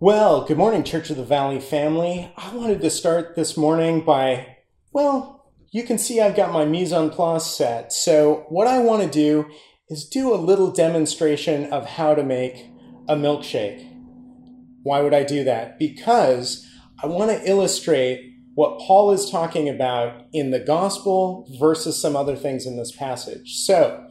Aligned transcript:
Well, 0.00 0.44
good 0.44 0.58
morning, 0.58 0.84
Church 0.84 1.08
of 1.08 1.16
the 1.16 1.24
Valley 1.24 1.60
family. 1.60 2.30
I 2.36 2.54
wanted 2.54 2.82
to 2.82 2.90
start 2.90 3.36
this 3.36 3.56
morning 3.56 4.04
by, 4.04 4.58
well, 4.92 5.50
you 5.70 5.82
can 5.82 5.96
see 5.96 6.20
I've 6.20 6.36
got 6.36 6.52
my 6.52 6.66
mise 6.66 6.92
en 6.92 7.08
place 7.08 7.46
set. 7.46 7.90
So, 7.90 8.44
what 8.50 8.66
I 8.66 8.80
want 8.80 9.02
to 9.02 9.08
do 9.08 9.46
is 9.88 10.06
do 10.06 10.32
a 10.32 10.36
little 10.36 10.70
demonstration 10.70 11.72
of 11.72 11.86
how 11.86 12.14
to 12.14 12.22
make 12.22 12.70
a 13.08 13.14
milkshake. 13.14 13.90
Why 14.82 15.00
would 15.00 15.14
I 15.14 15.24
do 15.24 15.44
that? 15.44 15.78
Because 15.78 16.66
I 17.02 17.06
want 17.06 17.30
to 17.30 17.48
illustrate 17.48 18.32
what 18.54 18.78
Paul 18.78 19.10
is 19.12 19.30
talking 19.30 19.68
about 19.68 20.22
in 20.32 20.50
the 20.50 20.60
gospel 20.60 21.46
versus 21.58 22.00
some 22.00 22.16
other 22.16 22.36
things 22.36 22.66
in 22.66 22.76
this 22.76 22.94
passage. 22.94 23.64
So, 23.64 24.06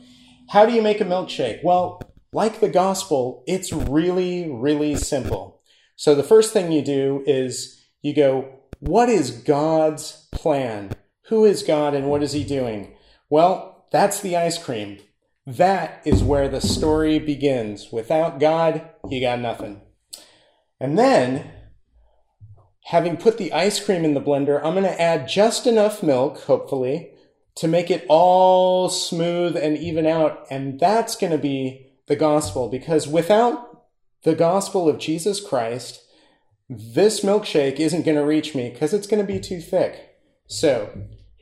how 0.49 0.65
do 0.65 0.73
you 0.73 0.81
make 0.81 0.99
a 1.01 1.05
milkshake? 1.05 1.63
Well, 1.63 2.01
like 2.33 2.59
the 2.59 2.69
gospel, 2.69 3.43
it's 3.47 3.71
really, 3.71 4.51
really 4.51 4.95
simple. 4.95 5.61
So 5.95 6.15
the 6.15 6.23
first 6.23 6.51
thing 6.51 6.71
you 6.71 6.81
do 6.81 7.23
is 7.25 7.81
you 8.01 8.13
go, 8.13 8.59
what 8.79 9.07
is 9.07 9.31
God's 9.31 10.27
plan? 10.31 10.91
Who 11.27 11.45
is 11.45 11.63
God 11.63 11.93
and 11.93 12.09
what 12.09 12.21
is 12.21 12.33
he 12.33 12.43
doing? 12.43 12.95
Well, 13.29 13.87
that's 13.91 14.19
the 14.19 14.35
ice 14.35 14.57
cream. 14.57 14.97
That 15.45 16.01
is 16.05 16.23
where 16.23 16.47
the 16.47 16.61
story 16.61 17.19
begins. 17.19 17.91
Without 17.91 18.39
God, 18.39 18.89
you 19.09 19.19
got 19.19 19.39
nothing. 19.39 19.81
And 20.79 20.97
then, 20.97 21.51
having 22.85 23.17
put 23.17 23.37
the 23.37 23.51
ice 23.51 23.83
cream 23.83 24.05
in 24.05 24.13
the 24.13 24.21
blender, 24.21 24.57
I'm 24.63 24.73
going 24.73 24.83
to 24.83 25.01
add 25.01 25.27
just 25.27 25.67
enough 25.67 26.01
milk, 26.01 26.39
hopefully, 26.41 27.11
to 27.55 27.67
make 27.67 27.91
it 27.91 28.05
all 28.07 28.89
smooth 28.89 29.57
and 29.57 29.77
even 29.77 30.05
out. 30.05 30.45
And 30.49 30.79
that's 30.79 31.15
going 31.15 31.31
to 31.31 31.37
be 31.37 31.91
the 32.07 32.15
gospel 32.15 32.69
because 32.69 33.07
without 33.07 33.85
the 34.23 34.35
gospel 34.35 34.87
of 34.87 34.99
Jesus 34.99 35.45
Christ, 35.45 36.01
this 36.69 37.19
milkshake 37.19 37.79
isn't 37.79 38.05
going 38.05 38.17
to 38.17 38.25
reach 38.25 38.55
me 38.55 38.69
because 38.69 38.93
it's 38.93 39.07
going 39.07 39.25
to 39.25 39.31
be 39.33 39.39
too 39.39 39.59
thick. 39.59 40.17
So 40.47 40.89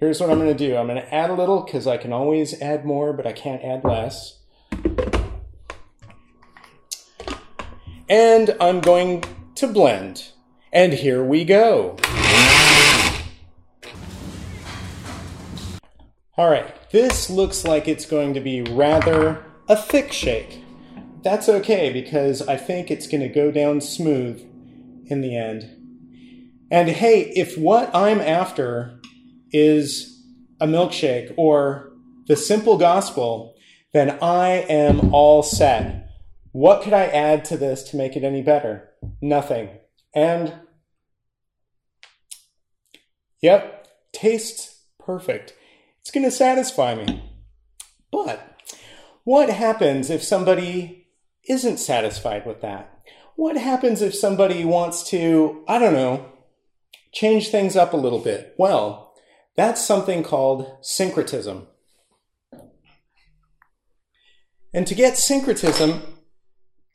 here's 0.02 0.20
what 0.20 0.30
I'm 0.30 0.40
going 0.40 0.56
to 0.56 0.68
do 0.68 0.76
I'm 0.76 0.88
going 0.88 1.02
to 1.02 1.14
add 1.14 1.30
a 1.30 1.34
little 1.34 1.64
because 1.64 1.88
I 1.88 1.96
can 1.96 2.12
always 2.12 2.62
add 2.62 2.86
more, 2.86 3.14
but 3.14 3.26
I 3.26 3.32
can't 3.32 3.64
add 3.64 3.86
less. 3.86 4.40
And 8.10 8.58
I'm 8.60 8.82
going 8.82 9.24
to 9.56 9.68
blend. 9.68 10.32
And 10.74 10.92
here 10.92 11.24
we 11.24 11.46
go. 11.46 11.96
All 16.38 16.50
right, 16.50 16.90
this 16.92 17.30
looks 17.30 17.64
like 17.64 17.88
it's 17.88 18.06
going 18.06 18.34
to 18.34 18.42
be 18.42 18.62
rather 18.62 19.46
a 19.70 19.78
thick 19.78 20.12
shake 20.12 20.62
that's 21.24 21.48
okay 21.48 21.92
because 21.92 22.42
I 22.48 22.58
think 22.58 22.90
it's 22.90 23.08
going 23.08 23.22
to 23.22 23.30
go 23.30 23.52
down 23.52 23.82
smooth 23.82 24.42
in 25.06 25.22
the 25.22 25.36
end. 25.38 25.78
And 26.72 26.90
hey, 26.90 27.32
if 27.36 27.58
what 27.58 27.94
I'm 27.94 28.20
after 28.20 29.00
is 29.52 30.24
a 30.60 30.68
milkshake 30.68 31.34
or 31.38 31.92
the 32.28 32.36
simple 32.36 32.78
gospel, 32.78 33.56
then 33.94 34.18
I 34.22 34.66
am 34.70 35.14
all 35.14 35.44
set. 35.44 36.10
What 36.52 36.82
could 36.82 36.94
I 36.94 37.06
add 37.06 37.46
to 37.46 37.58
this 37.58 37.84
to 37.90 37.98
make 37.98 38.16
it 38.16 38.24
any 38.24 38.42
better? 38.42 38.90
Nothing. 39.22 39.70
And 40.14 40.54
yep, 43.42 43.88
tastes 44.14 44.82
perfect. 45.00 45.54
It's 46.02 46.12
going 46.12 46.26
to 46.26 46.32
satisfy 46.32 46.96
me. 46.96 47.24
But 48.12 48.60
what 49.24 49.50
happens 49.50 50.10
if 50.10 50.24
somebody 50.24 51.08
isn't 51.48 51.78
satisfied 51.78 52.46
with 52.46 52.62
that? 52.62 53.02
What 53.36 53.58
happens 53.58 54.02
if 54.02 54.14
somebody 54.14 54.66
wants 54.66 55.04
to, 55.10 55.64
I 55.68 55.80
don't 55.80 55.94
know, 55.94 56.26
change 57.12 57.50
things 57.50 57.76
up 57.76 57.94
a 57.94 57.98
little 57.98 58.20
bit? 58.20 58.54
Well, 58.58 59.11
that's 59.62 59.86
something 59.86 60.24
called 60.24 60.76
syncretism. 60.82 61.68
And 64.74 64.88
to 64.88 64.96
get 64.96 65.20
syncretism, 65.20 66.02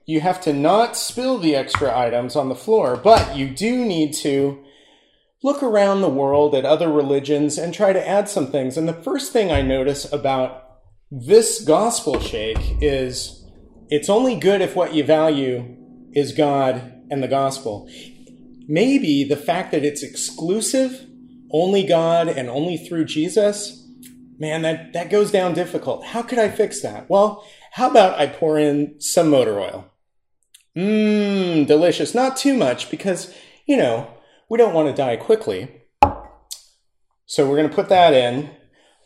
you 0.04 0.20
have 0.20 0.40
to 0.40 0.52
not 0.52 0.96
spill 0.96 1.38
the 1.38 1.54
extra 1.54 1.96
items 1.96 2.34
on 2.34 2.48
the 2.48 2.56
floor, 2.56 2.96
but 2.96 3.36
you 3.36 3.48
do 3.50 3.84
need 3.84 4.14
to 4.14 4.64
look 5.44 5.62
around 5.62 6.00
the 6.00 6.08
world 6.08 6.56
at 6.56 6.64
other 6.64 6.90
religions 6.90 7.56
and 7.56 7.72
try 7.72 7.92
to 7.92 8.08
add 8.08 8.28
some 8.28 8.48
things. 8.48 8.76
And 8.76 8.88
the 8.88 9.02
first 9.02 9.32
thing 9.32 9.52
I 9.52 9.62
notice 9.62 10.12
about 10.12 10.64
this 11.08 11.62
gospel 11.62 12.18
shake 12.18 12.82
is 12.82 13.46
it's 13.90 14.10
only 14.10 14.40
good 14.40 14.60
if 14.60 14.74
what 14.74 14.92
you 14.92 15.04
value 15.04 15.76
is 16.14 16.32
God 16.32 17.04
and 17.12 17.22
the 17.22 17.28
gospel. 17.28 17.88
Maybe 18.66 19.22
the 19.22 19.36
fact 19.36 19.70
that 19.70 19.84
it's 19.84 20.02
exclusive, 20.02 21.06
only 21.62 21.84
God 21.84 22.28
and 22.28 22.48
only 22.48 22.76
through 22.76 23.06
Jesus, 23.06 23.88
man, 24.38 24.62
that, 24.62 24.92
that 24.92 25.10
goes 25.10 25.30
down 25.30 25.54
difficult. 25.54 26.04
How 26.04 26.22
could 26.22 26.38
I 26.38 26.48
fix 26.48 26.82
that? 26.82 27.08
Well, 27.08 27.44
how 27.72 27.90
about 27.90 28.18
I 28.18 28.26
pour 28.26 28.58
in 28.58 29.00
some 29.00 29.30
motor 29.30 29.58
oil? 29.58 29.90
Mmm, 30.76 31.66
delicious. 31.66 32.14
Not 32.14 32.36
too 32.36 32.54
much 32.54 32.90
because, 32.90 33.34
you 33.64 33.76
know, 33.76 34.10
we 34.48 34.58
don't 34.58 34.74
want 34.74 34.88
to 34.88 34.94
die 34.94 35.16
quickly. 35.16 35.82
So 37.24 37.48
we're 37.48 37.56
going 37.56 37.68
to 37.68 37.74
put 37.74 37.88
that 37.88 38.12
in. 38.12 38.50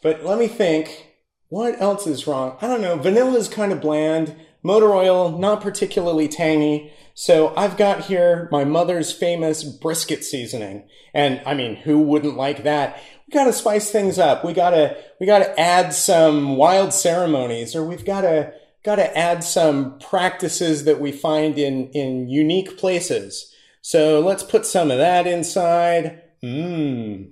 But 0.02 0.24
let 0.24 0.38
me 0.38 0.48
think, 0.48 1.14
what 1.48 1.80
else 1.80 2.06
is 2.06 2.26
wrong? 2.26 2.56
I 2.60 2.66
don't 2.66 2.82
know. 2.82 2.96
Vanilla 2.96 3.38
is 3.38 3.48
kind 3.48 3.72
of 3.72 3.80
bland. 3.80 4.34
Motor 4.62 4.94
oil, 4.94 5.38
not 5.38 5.60
particularly 5.60 6.28
tangy. 6.28 6.92
So 7.14 7.54
I've 7.56 7.76
got 7.76 8.04
here 8.04 8.48
my 8.52 8.64
mother's 8.64 9.12
famous 9.12 9.64
brisket 9.64 10.24
seasoning. 10.24 10.88
And 11.14 11.42
I 11.46 11.54
mean, 11.54 11.76
who 11.76 12.00
wouldn't 12.00 12.36
like 12.36 12.62
that? 12.64 13.00
We 13.26 13.32
gotta 13.32 13.52
spice 13.52 13.90
things 13.90 14.18
up. 14.18 14.44
We 14.44 14.52
gotta, 14.52 14.96
we 15.18 15.26
gotta 15.26 15.58
add 15.58 15.94
some 15.94 16.56
wild 16.56 16.92
ceremonies 16.92 17.74
or 17.74 17.84
we've 17.84 18.04
gotta, 18.04 18.52
gotta 18.84 19.16
add 19.16 19.44
some 19.44 19.98
practices 19.98 20.84
that 20.84 21.00
we 21.00 21.12
find 21.12 21.58
in, 21.58 21.88
in 21.90 22.28
unique 22.28 22.76
places. 22.78 23.54
So 23.82 24.20
let's 24.20 24.42
put 24.42 24.66
some 24.66 24.90
of 24.90 24.98
that 24.98 25.26
inside. 25.26 26.22
Mmm. 26.42 27.30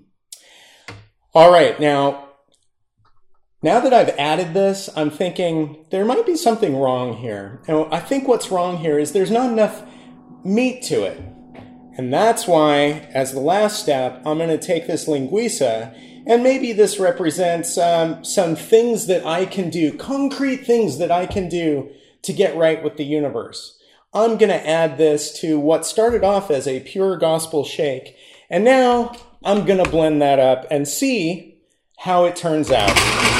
All 1.34 1.53
right. 1.53 1.78
Now 1.78 2.28
now 3.62 3.80
that 3.80 3.92
I've 3.92 4.10
added 4.10 4.54
this, 4.54 4.88
I'm 4.94 5.10
thinking 5.10 5.84
there 5.91 6.04
might 6.04 6.26
be 6.26 6.36
something 6.36 6.76
wrong 6.76 7.16
here. 7.16 7.60
And 7.66 7.92
I 7.92 7.98
think 7.98 8.28
what's 8.28 8.50
wrong 8.50 8.78
here 8.78 8.98
is 8.98 9.12
there's 9.12 9.30
not 9.30 9.50
enough 9.50 9.82
meat 10.44 10.82
to 10.84 11.02
it. 11.02 11.20
And 11.96 12.14
that's 12.14 12.46
why, 12.46 13.08
as 13.12 13.32
the 13.32 13.41
last 13.41 13.80
step, 13.80 14.22
I'm 14.24 14.38
going 14.38 14.50
to 14.50 14.58
take 14.64 14.86
this 14.86 15.08
linguiça, 15.08 15.92
and 16.28 16.44
maybe 16.44 16.72
this 16.72 17.00
represents 17.00 17.76
um, 17.76 18.24
some 18.24 18.54
things 18.54 19.08
that 19.08 19.26
I 19.26 19.46
can 19.46 19.69
do, 19.69 19.92
concrete 19.96 20.58
things 20.58 20.98
that 20.98 21.10
I 21.10 21.26
can 21.26 21.48
do 21.48 21.90
to 22.22 22.32
get 22.32 22.56
right 22.56 22.84
with 22.84 22.98
the 22.98 23.04
universe. 23.04 23.76
I'm 24.14 24.38
going 24.38 24.50
to 24.50 24.69
add 24.69 24.96
this 24.96 25.36
to 25.40 25.58
what 25.58 25.84
started 25.84 26.22
off 26.22 26.52
as 26.52 26.69
a 26.69 26.80
pure 26.80 27.16
gospel 27.16 27.64
shake, 27.64 28.14
and 28.48 28.64
now 28.64 29.16
I'm 29.44 29.66
going 29.66 29.82
to 29.82 29.90
blend 29.90 30.22
that 30.22 30.38
up 30.38 30.66
and 30.70 30.86
see 30.86 31.58
how 31.98 32.26
it 32.26 32.36
turns 32.36 32.70
out. 32.70 33.38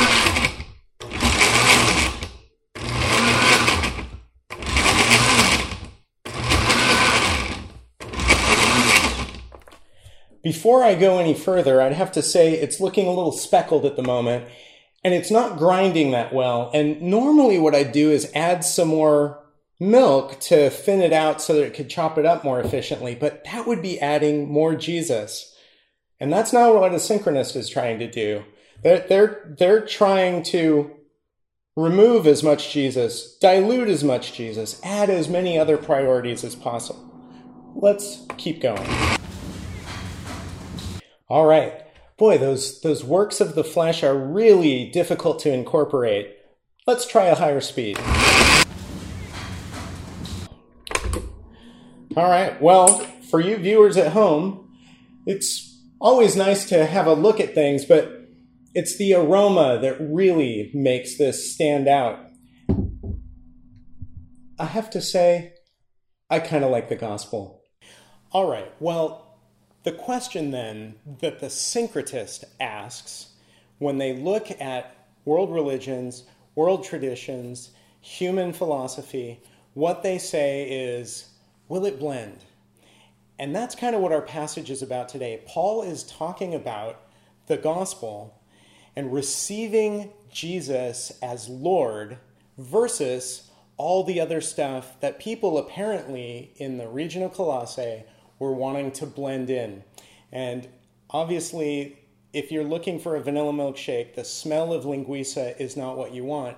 Before 10.49 10.83
I 10.83 10.95
go 10.95 11.19
any 11.19 11.35
further, 11.35 11.83
I'd 11.83 11.93
have 11.93 12.11
to 12.13 12.23
say 12.23 12.55
it's 12.55 12.81
looking 12.81 13.07
a 13.07 13.13
little 13.13 13.33
speckled 13.33 13.85
at 13.85 13.97
the 13.97 14.03
moment 14.03 14.47
and 15.05 15.13
it's 15.13 15.31
not 15.31 15.59
grinding 15.59 16.13
that 16.13 16.33
well. 16.33 16.71
And 16.73 17.03
normally 17.03 17.59
what 17.59 17.75
I'd 17.75 17.93
do 17.93 18.11
is 18.11 18.33
add 18.35 18.65
some 18.65 18.89
more 18.89 19.45
milk 19.79 20.41
to 20.41 20.71
thin 20.71 21.03
it 21.03 21.13
out 21.13 21.43
so 21.43 21.53
that 21.53 21.67
it 21.67 21.75
could 21.75 21.91
chop 21.91 22.17
it 22.17 22.25
up 22.25 22.45
more 22.45 22.63
efficiently, 22.63 23.15
but 23.15 23.45
that 23.45 23.67
would 23.67 23.83
be 23.83 24.01
adding 24.01 24.51
more 24.51 24.75
Jesus. 24.75 25.55
And 26.19 26.33
that's 26.33 26.55
not 26.55 26.75
what 26.75 26.93
a 26.93 26.95
syncretist 26.95 27.55
is 27.55 27.69
trying 27.69 27.99
to 27.99 28.11
do. 28.11 28.43
They're, 28.83 29.07
they're, 29.07 29.55
they're 29.59 29.85
trying 29.85 30.45
to 30.45 30.91
remove 31.77 32.27
as 32.27 32.43
much 32.43 32.73
Jesus, 32.73 33.37
dilute 33.37 33.89
as 33.89 34.03
much 34.03 34.33
Jesus, 34.33 34.81
add 34.83 35.11
as 35.11 35.29
many 35.29 35.59
other 35.59 35.77
priorities 35.77 36.43
as 36.43 36.55
possible. 36.55 37.05
Let's 37.75 38.25
keep 38.39 38.63
going. 38.63 39.18
All 41.29 41.45
right. 41.45 41.83
Boy, 42.17 42.39
those, 42.39 42.81
those 42.81 43.05
works 43.05 43.41
of 43.41 43.55
the 43.55 43.63
flesh 43.63 44.03
are 44.03 44.17
really 44.17 44.91
difficult 44.91 45.39
to 45.41 45.53
incorporate. 45.53 46.35
Let's 46.87 47.07
try 47.07 47.27
a 47.27 47.35
higher 47.35 47.61
speed. 47.61 47.99
All 52.17 52.29
right, 52.29 52.61
well, 52.61 52.99
for 53.31 53.41
you 53.41 53.59
viewers 53.59 53.97
at 53.97 54.13
home, 54.13 54.75
it's 55.27 55.79
always 56.01 56.35
nice 56.35 56.67
to 56.71 56.87
have 56.87 57.07
a 57.07 57.13
look 57.13 57.39
at 57.39 57.55
things, 57.55 57.85
but 57.85 58.11
it's 58.75 58.97
the 58.97 59.15
aroma 59.15 59.79
that 59.83 60.01
really 60.01 60.71
makes 60.75 61.19
this 61.19 61.53
stand 61.53 61.87
out. 61.87 62.19
I 64.59 64.65
have 64.65 64.89
to 64.91 65.03
say, 65.03 65.53
I 66.31 66.41
kind 66.41 66.65
of 66.65 66.71
like 66.71 66.89
the 66.89 66.97
gospel. 66.97 67.63
All 68.33 68.51
right, 68.51 68.73
well, 68.81 69.28
the 69.89 69.95
question 69.95 70.51
then 70.51 70.95
that 71.23 71.41
the 71.41 71.47
syncretist 71.47 72.45
asks 72.61 73.29
when 73.79 73.97
they 73.97 74.15
look 74.15 74.51
at 74.61 74.95
world 75.25 75.51
religions, 75.51 76.25
world 76.55 76.85
traditions, 76.85 77.71
human 78.03 78.53
philosophy, 78.53 79.41
what 79.73 80.03
they 80.03 80.19
say 80.19 80.69
is, 80.69 81.31
will 81.71 81.87
it 81.87 81.99
blend? 81.99 82.37
And 83.39 83.57
that's 83.57 83.75
kind 83.75 83.97
of 83.97 84.03
what 84.03 84.13
our 84.13 84.21
passage 84.21 84.71
is 84.71 84.83
about 84.83 85.09
today. 85.09 85.41
Paul 85.47 85.83
is 85.83 86.03
talking 86.03 86.55
about 86.55 87.01
the 87.47 87.57
gospel 87.57 88.39
and 88.95 89.11
receiving 89.11 90.13
Jesus 90.31 91.13
as 91.23 91.49
Lord 91.49 92.19
versus 92.59 93.51
all 93.79 94.05
the 94.05 94.21
other 94.21 94.43
stuff 94.43 95.01
that 95.01 95.19
people 95.19 95.57
apparently 95.57 96.53
in 96.57 96.77
the 96.77 96.89
region 96.89 97.23
of 97.23 97.33
Colossae 97.33 98.05
were 98.39 98.53
wanting 98.53 98.93
to 98.93 99.07
blend 99.07 99.51
in. 99.51 99.83
And 100.33 100.69
obviously, 101.11 101.99
if 102.33 102.53
you're 102.53 102.65
looking 102.65 102.99
for 102.99 103.17
a 103.17 103.21
vanilla 103.21 103.53
milkshake, 103.53 104.15
the 104.15 104.25
smell 104.25 104.73
of 104.73 104.85
linguiça 104.85 105.59
is 105.61 105.77
not 105.77 105.97
what 105.97 106.13
you 106.13 106.25
want. 106.25 106.57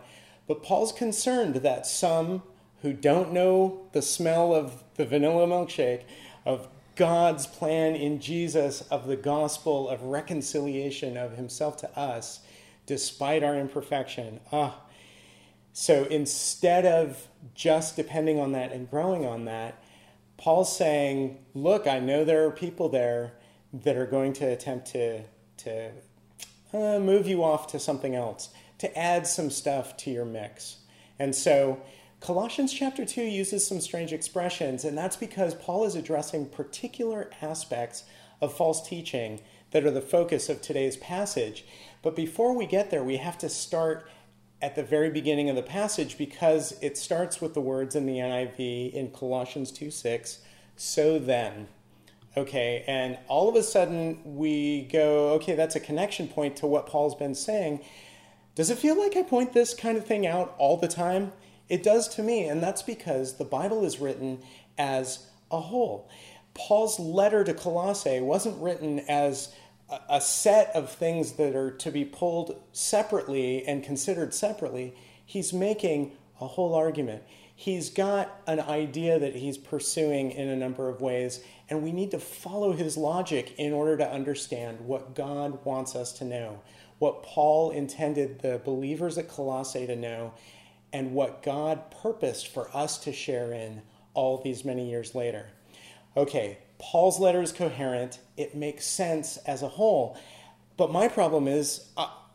But 0.48 0.62
Paul's 0.62 0.92
concerned 0.92 1.56
that 1.56 1.86
some 1.86 2.42
who 2.82 2.92
don't 2.92 3.32
know 3.32 3.88
the 3.92 4.02
smell 4.02 4.54
of 4.54 4.82
the 4.96 5.04
vanilla 5.04 5.46
milkshake, 5.46 6.02
of 6.44 6.68
God's 6.96 7.46
plan 7.46 7.94
in 7.94 8.20
Jesus, 8.20 8.82
of 8.90 9.06
the 9.06 9.16
gospel 9.16 9.88
of 9.88 10.02
reconciliation 10.02 11.16
of 11.16 11.36
himself 11.36 11.76
to 11.78 11.98
us, 11.98 12.40
despite 12.86 13.42
our 13.42 13.54
imperfection. 13.54 14.40
Ah. 14.52 14.80
So 15.72 16.04
instead 16.04 16.84
of 16.84 17.28
just 17.54 17.96
depending 17.96 18.40
on 18.40 18.52
that 18.52 18.72
and 18.72 18.90
growing 18.90 19.24
on 19.24 19.44
that, 19.44 19.82
Paul's 20.40 20.74
saying, 20.74 21.36
look, 21.54 21.86
I 21.86 21.98
know 21.98 22.24
there 22.24 22.46
are 22.46 22.50
people 22.50 22.88
there 22.88 23.34
that 23.74 23.94
are 23.98 24.06
going 24.06 24.32
to 24.32 24.46
attempt 24.46 24.86
to, 24.92 25.22
to 25.58 25.90
uh, 26.72 26.98
move 26.98 27.26
you 27.26 27.44
off 27.44 27.66
to 27.68 27.78
something 27.78 28.14
else, 28.14 28.48
to 28.78 28.98
add 28.98 29.26
some 29.26 29.50
stuff 29.50 29.98
to 29.98 30.10
your 30.10 30.24
mix. 30.24 30.78
And 31.18 31.36
so 31.36 31.82
Colossians 32.20 32.72
chapter 32.72 33.04
2 33.04 33.20
uses 33.20 33.66
some 33.66 33.82
strange 33.82 34.14
expressions, 34.14 34.82
and 34.82 34.96
that's 34.96 35.16
because 35.16 35.54
Paul 35.54 35.84
is 35.84 35.94
addressing 35.94 36.48
particular 36.48 37.30
aspects 37.42 38.04
of 38.40 38.56
false 38.56 38.88
teaching 38.88 39.42
that 39.72 39.84
are 39.84 39.90
the 39.90 40.00
focus 40.00 40.48
of 40.48 40.62
today's 40.62 40.96
passage. 40.96 41.66
But 42.00 42.16
before 42.16 42.56
we 42.56 42.64
get 42.64 42.90
there, 42.90 43.04
we 43.04 43.18
have 43.18 43.36
to 43.38 43.50
start 43.50 44.10
at 44.62 44.74
the 44.74 44.82
very 44.82 45.10
beginning 45.10 45.48
of 45.48 45.56
the 45.56 45.62
passage 45.62 46.18
because 46.18 46.76
it 46.82 46.98
starts 46.98 47.40
with 47.40 47.54
the 47.54 47.60
words 47.60 47.96
in 47.96 48.06
the 48.06 48.16
NIV 48.16 48.92
in 48.92 49.10
Colossians 49.10 49.70
2 49.72 49.90
6, 49.90 50.40
so 50.76 51.18
then. 51.18 51.68
Okay, 52.36 52.84
and 52.86 53.18
all 53.26 53.48
of 53.48 53.56
a 53.56 53.62
sudden 53.62 54.20
we 54.24 54.82
go, 54.82 55.30
okay, 55.30 55.54
that's 55.54 55.74
a 55.74 55.80
connection 55.80 56.28
point 56.28 56.56
to 56.56 56.66
what 56.66 56.86
Paul's 56.86 57.14
been 57.14 57.34
saying. 57.34 57.80
Does 58.54 58.70
it 58.70 58.78
feel 58.78 58.98
like 58.98 59.16
I 59.16 59.22
point 59.22 59.52
this 59.52 59.74
kind 59.74 59.96
of 59.96 60.06
thing 60.06 60.26
out 60.26 60.54
all 60.58 60.76
the 60.76 60.88
time? 60.88 61.32
It 61.68 61.82
does 61.82 62.08
to 62.16 62.22
me, 62.22 62.44
and 62.46 62.62
that's 62.62 62.82
because 62.82 63.36
the 63.36 63.44
Bible 63.44 63.84
is 63.84 64.00
written 64.00 64.42
as 64.76 65.26
a 65.50 65.60
whole. 65.60 66.08
Paul's 66.54 66.98
letter 66.98 67.44
to 67.44 67.54
Colossae 67.54 68.20
wasn't 68.20 68.60
written 68.60 69.00
as 69.08 69.54
a 70.08 70.20
set 70.20 70.70
of 70.74 70.90
things 70.90 71.32
that 71.32 71.54
are 71.56 71.70
to 71.70 71.90
be 71.90 72.04
pulled 72.04 72.60
separately 72.72 73.66
and 73.66 73.82
considered 73.82 74.34
separately. 74.34 74.94
He's 75.24 75.52
making 75.52 76.12
a 76.40 76.46
whole 76.46 76.74
argument. 76.74 77.22
He's 77.54 77.90
got 77.90 78.40
an 78.46 78.60
idea 78.60 79.18
that 79.18 79.36
he's 79.36 79.58
pursuing 79.58 80.30
in 80.30 80.48
a 80.48 80.56
number 80.56 80.88
of 80.88 81.02
ways, 81.02 81.40
and 81.68 81.82
we 81.82 81.92
need 81.92 82.10
to 82.12 82.18
follow 82.18 82.72
his 82.72 82.96
logic 82.96 83.54
in 83.58 83.72
order 83.72 83.98
to 83.98 84.10
understand 84.10 84.80
what 84.80 85.14
God 85.14 85.64
wants 85.64 85.94
us 85.94 86.12
to 86.14 86.24
know, 86.24 86.62
what 86.98 87.22
Paul 87.22 87.70
intended 87.70 88.40
the 88.40 88.60
believers 88.64 89.18
at 89.18 89.28
Colossae 89.28 89.86
to 89.86 89.96
know, 89.96 90.32
and 90.92 91.12
what 91.12 91.42
God 91.42 91.90
purposed 91.90 92.48
for 92.48 92.74
us 92.74 92.96
to 92.98 93.12
share 93.12 93.52
in 93.52 93.82
all 94.14 94.38
these 94.42 94.64
many 94.64 94.88
years 94.88 95.14
later. 95.14 95.50
Okay, 96.16 96.58
Paul's 96.80 97.20
letter 97.20 97.42
is 97.42 97.52
coherent, 97.52 98.18
it 98.36 98.54
makes 98.54 98.86
sense 98.86 99.36
as 99.38 99.62
a 99.62 99.68
whole. 99.68 100.18
But 100.76 100.90
my 100.90 101.08
problem 101.08 101.46
is, 101.46 101.90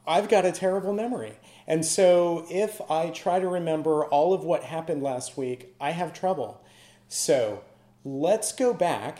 I've 0.07 0.29
got 0.29 0.45
a 0.45 0.51
terrible 0.51 0.93
memory. 0.93 1.39
And 1.67 1.83
so 1.83 2.45
if 2.49 2.79
I 2.89 3.09
try 3.09 3.39
to 3.39 3.47
remember 3.47 4.05
all 4.05 4.33
of 4.33 4.43
what 4.43 4.63
happened 4.63 5.01
last 5.01 5.35
week, 5.35 5.75
I 5.81 5.91
have 5.91 6.13
trouble. 6.13 6.61
So 7.07 7.63
let's 8.03 8.51
go 8.53 8.73
back 8.73 9.19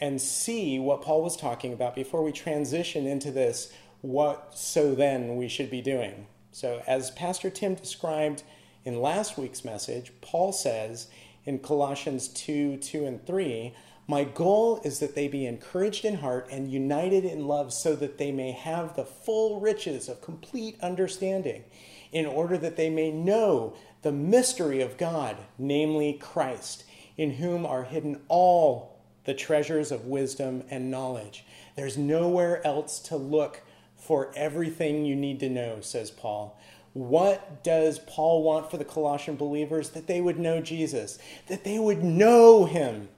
and 0.00 0.20
see 0.20 0.78
what 0.78 1.02
Paul 1.02 1.22
was 1.22 1.36
talking 1.36 1.72
about 1.72 1.94
before 1.94 2.22
we 2.22 2.30
transition 2.30 3.06
into 3.06 3.30
this 3.30 3.72
what 4.00 4.56
so 4.56 4.94
then 4.94 5.36
we 5.36 5.48
should 5.48 5.70
be 5.70 5.80
doing. 5.80 6.26
So, 6.52 6.82
as 6.86 7.10
Pastor 7.10 7.50
Tim 7.50 7.74
described, 7.74 8.42
in 8.84 9.02
last 9.02 9.36
week's 9.36 9.64
message, 9.64 10.12
Paul 10.20 10.52
says 10.52 11.08
in 11.44 11.58
Colossians 11.58 12.28
2 12.28 12.76
2 12.78 13.04
and 13.04 13.26
3, 13.26 13.74
My 14.10 14.24
goal 14.24 14.80
is 14.84 15.00
that 15.00 15.14
they 15.14 15.28
be 15.28 15.44
encouraged 15.44 16.04
in 16.06 16.16
heart 16.16 16.48
and 16.50 16.72
united 16.72 17.26
in 17.26 17.46
love, 17.46 17.74
so 17.74 17.94
that 17.96 18.16
they 18.16 18.32
may 18.32 18.52
have 18.52 18.96
the 18.96 19.04
full 19.04 19.60
riches 19.60 20.08
of 20.08 20.22
complete 20.22 20.78
understanding, 20.80 21.64
in 22.10 22.24
order 22.24 22.56
that 22.56 22.76
they 22.76 22.88
may 22.88 23.12
know 23.12 23.76
the 24.00 24.10
mystery 24.10 24.80
of 24.80 24.96
God, 24.96 25.36
namely 25.58 26.14
Christ, 26.14 26.84
in 27.18 27.32
whom 27.32 27.66
are 27.66 27.84
hidden 27.84 28.22
all 28.28 28.98
the 29.24 29.34
treasures 29.34 29.92
of 29.92 30.06
wisdom 30.06 30.64
and 30.70 30.90
knowledge. 30.90 31.44
There's 31.76 31.98
nowhere 31.98 32.66
else 32.66 32.98
to 33.00 33.16
look 33.16 33.60
for 33.94 34.32
everything 34.34 35.04
you 35.04 35.16
need 35.16 35.38
to 35.40 35.50
know, 35.50 35.80
says 35.82 36.10
Paul. 36.10 36.58
What 36.94 37.62
does 37.62 37.98
Paul 37.98 38.42
want 38.42 38.70
for 38.70 38.78
the 38.78 38.84
Colossian 38.86 39.36
believers? 39.36 39.90
That 39.90 40.06
they 40.06 40.22
would 40.22 40.38
know 40.38 40.62
Jesus, 40.62 41.18
that 41.48 41.64
they 41.64 41.78
would 41.78 42.02
know 42.02 42.64
him. 42.64 43.10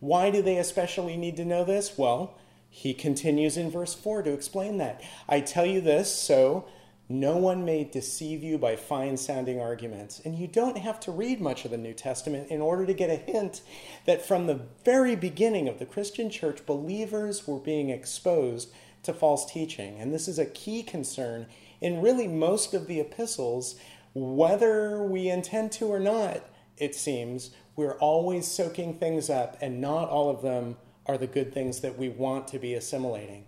Why 0.00 0.30
do 0.30 0.42
they 0.42 0.58
especially 0.58 1.16
need 1.16 1.36
to 1.36 1.44
know 1.44 1.64
this? 1.64 1.96
Well, 1.96 2.34
he 2.68 2.92
continues 2.92 3.56
in 3.56 3.70
verse 3.70 3.94
4 3.94 4.22
to 4.22 4.32
explain 4.32 4.78
that. 4.78 5.02
I 5.28 5.40
tell 5.40 5.64
you 5.64 5.80
this 5.80 6.14
so 6.14 6.66
no 7.08 7.36
one 7.36 7.64
may 7.64 7.84
deceive 7.84 8.42
you 8.42 8.58
by 8.58 8.74
fine 8.74 9.16
sounding 9.16 9.60
arguments. 9.60 10.20
And 10.24 10.36
you 10.36 10.48
don't 10.48 10.78
have 10.78 10.98
to 11.00 11.12
read 11.12 11.40
much 11.40 11.64
of 11.64 11.70
the 11.70 11.78
New 11.78 11.94
Testament 11.94 12.50
in 12.50 12.60
order 12.60 12.84
to 12.84 12.94
get 12.94 13.10
a 13.10 13.16
hint 13.16 13.62
that 14.06 14.26
from 14.26 14.46
the 14.46 14.60
very 14.84 15.14
beginning 15.14 15.68
of 15.68 15.78
the 15.78 15.86
Christian 15.86 16.30
church, 16.30 16.66
believers 16.66 17.46
were 17.46 17.60
being 17.60 17.90
exposed 17.90 18.70
to 19.04 19.14
false 19.14 19.50
teaching. 19.50 20.00
And 20.00 20.12
this 20.12 20.26
is 20.26 20.38
a 20.38 20.46
key 20.46 20.82
concern 20.82 21.46
in 21.80 22.02
really 22.02 22.26
most 22.26 22.74
of 22.74 22.88
the 22.88 22.98
epistles, 22.98 23.76
whether 24.14 25.02
we 25.02 25.28
intend 25.28 25.70
to 25.72 25.86
or 25.86 26.00
not, 26.00 26.42
it 26.76 26.94
seems, 26.94 27.50
we're 27.76 27.98
always 27.98 28.46
soaking 28.46 28.94
things 28.94 29.30
up, 29.30 29.56
and 29.60 29.80
not 29.80 30.08
all 30.08 30.30
of 30.30 30.42
them 30.42 30.76
are 31.04 31.18
the 31.18 31.26
good 31.26 31.52
things 31.52 31.80
that 31.80 31.98
we 31.98 32.08
want 32.08 32.48
to 32.48 32.58
be 32.58 32.74
assimilating. 32.74 33.44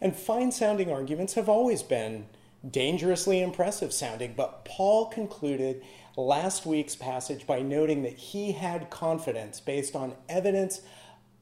And 0.00 0.16
fine 0.16 0.50
sounding 0.50 0.90
arguments 0.90 1.34
have 1.34 1.48
always 1.48 1.82
been 1.82 2.26
dangerously 2.68 3.40
impressive 3.40 3.92
sounding, 3.92 4.34
but 4.36 4.64
Paul 4.64 5.06
concluded 5.06 5.82
last 6.16 6.66
week's 6.66 6.96
passage 6.96 7.46
by 7.46 7.60
noting 7.60 8.02
that 8.02 8.16
he 8.16 8.52
had 8.52 8.90
confidence 8.90 9.60
based 9.60 9.94
on 9.94 10.14
evidence 10.28 10.80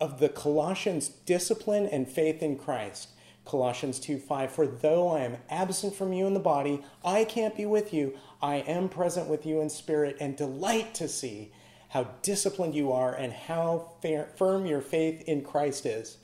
of 0.00 0.19
the 0.19 0.29
Colossians' 0.29 1.09
discipline 1.09 1.87
and 1.87 2.09
faith 2.09 2.43
in 2.43 2.59
Christ. 2.59 3.11
Colossians 3.45 4.00
2 4.00 4.19
5, 4.19 4.50
for 4.50 4.67
though 4.67 5.09
I 5.09 5.21
am 5.21 5.37
absent 5.50 5.95
from 5.95 6.12
you 6.12 6.26
in 6.26 6.35
the 6.35 6.41
body, 6.41 6.83
I 7.05 7.25
can't 7.25 7.57
be 7.57 7.67
with 7.67 7.93
you. 7.93 8.14
I 8.43 8.57
am 8.57 8.88
present 8.88 9.29
with 9.29 9.47
you 9.47 9.61
in 9.61 9.71
spirit 9.71 10.17
and 10.19 10.37
delight 10.37 10.95
to 10.95 11.09
see 11.09 11.53
how 11.95 12.09
disciplined 12.23 12.75
you 12.75 12.93
are 12.93 13.15
and 13.15 13.33
how 13.33 13.93
fair, 14.03 14.29
firm 14.37 14.67
your 14.67 14.81
faith 14.81 15.23
in 15.29 15.43
Christ 15.43 15.87
is. 15.87 16.19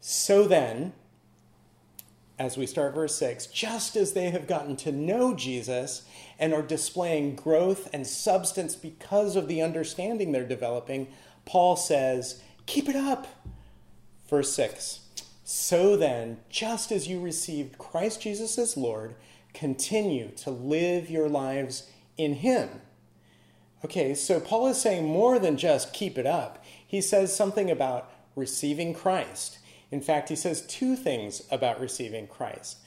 So 0.00 0.48
then, 0.48 0.92
as 2.36 2.56
we 2.56 2.66
start 2.66 2.94
verse 2.94 3.14
6, 3.14 3.46
just 3.46 3.94
as 3.94 4.12
they 4.12 4.30
have 4.30 4.48
gotten 4.48 4.74
to 4.78 4.90
know 4.90 5.34
Jesus 5.34 6.02
and 6.36 6.52
are 6.52 6.62
displaying 6.62 7.36
growth 7.36 7.88
and 7.92 8.04
substance 8.04 8.74
because 8.74 9.36
of 9.36 9.46
the 9.46 9.62
understanding 9.62 10.32
they're 10.32 10.44
developing, 10.44 11.06
Paul 11.44 11.76
says, 11.76 12.42
Keep 12.66 12.88
it 12.88 12.96
up. 12.96 13.26
Verse 14.28 14.52
6 14.52 14.98
so 15.44 15.96
then, 15.96 16.38
just 16.48 16.90
as 16.90 17.08
you 17.08 17.20
received 17.20 17.76
Christ 17.76 18.22
Jesus 18.22 18.58
as 18.58 18.76
Lord, 18.76 19.16
continue 19.52 20.30
to 20.36 20.50
live 20.50 21.10
your 21.10 21.28
lives 21.28 21.90
in 22.16 22.34
Him. 22.36 22.80
Okay, 23.84 24.14
so 24.14 24.38
Paul 24.38 24.68
is 24.68 24.80
saying 24.80 25.04
more 25.04 25.38
than 25.38 25.56
just 25.56 25.92
keep 25.92 26.16
it 26.16 26.26
up. 26.26 26.64
He 26.86 27.00
says 27.00 27.34
something 27.34 27.70
about 27.70 28.10
receiving 28.36 28.94
Christ. 28.94 29.58
In 29.90 30.00
fact, 30.00 30.28
he 30.28 30.36
says 30.36 30.66
two 30.66 30.94
things 30.94 31.42
about 31.50 31.80
receiving 31.80 32.26
Christ. 32.26 32.78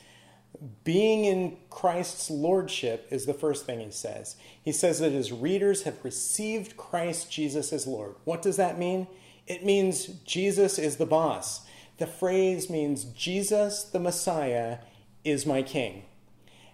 Being 0.85 1.25
in 1.25 1.57
Christ's 1.69 2.29
lordship 2.29 3.07
is 3.11 3.25
the 3.25 3.33
first 3.33 3.65
thing 3.65 3.81
he 3.81 3.91
says. 3.91 4.37
He 4.63 4.71
says 4.71 4.99
that 4.99 5.11
his 5.11 5.33
readers 5.33 5.83
have 5.83 6.03
received 6.03 6.77
Christ 6.77 7.29
Jesus 7.29 7.73
as 7.73 7.85
Lord. 7.85 8.15
What 8.23 8.41
does 8.41 8.55
that 8.55 8.79
mean? 8.79 9.07
It 9.47 9.65
means 9.65 10.07
Jesus 10.07 10.79
is 10.79 10.95
the 10.95 11.05
boss. 11.05 11.65
The 11.97 12.07
phrase 12.07 12.69
means 12.69 13.03
Jesus, 13.03 13.83
the 13.83 13.99
Messiah, 13.99 14.79
is 15.23 15.45
my 15.45 15.61
king. 15.61 16.05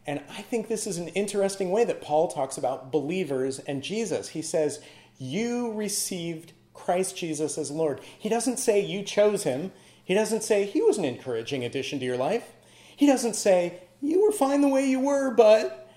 And 0.05 0.22
I 0.29 0.41
think 0.41 0.67
this 0.67 0.88
is 0.88 0.98
an 0.98 1.10
interesting 1.10 1.72
way 1.72 1.84
that 1.86 2.01
Paul 2.01 2.27
talks 2.27 2.58
about 2.58 2.91
believers 2.91 3.60
and 3.60 3.84
Jesus. 3.84 4.29
He 4.29 4.41
says, 4.41 4.79
You 5.20 5.74
received 5.74 6.53
Christ 6.74 7.15
Jesus 7.15 7.58
as 7.58 7.70
Lord. 7.70 8.01
He 8.17 8.29
doesn't 8.29 8.58
say 8.58 8.79
you 8.79 9.03
chose 9.03 9.43
him. 9.43 9.72
He 10.03 10.13
doesn't 10.13 10.43
say 10.43 10.65
he 10.65 10.81
was 10.81 10.98
an 10.98 11.05
encouraging 11.05 11.63
addition 11.63 12.00
to 12.00 12.05
your 12.05 12.17
life. 12.17 12.51
He 12.96 13.05
doesn't 13.05 13.36
say 13.36 13.81
you 14.01 14.22
were 14.22 14.31
fine 14.31 14.62
the 14.62 14.67
way 14.67 14.89
you 14.89 15.00
were, 15.00 15.31
but. 15.31 15.89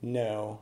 No. 0.00 0.60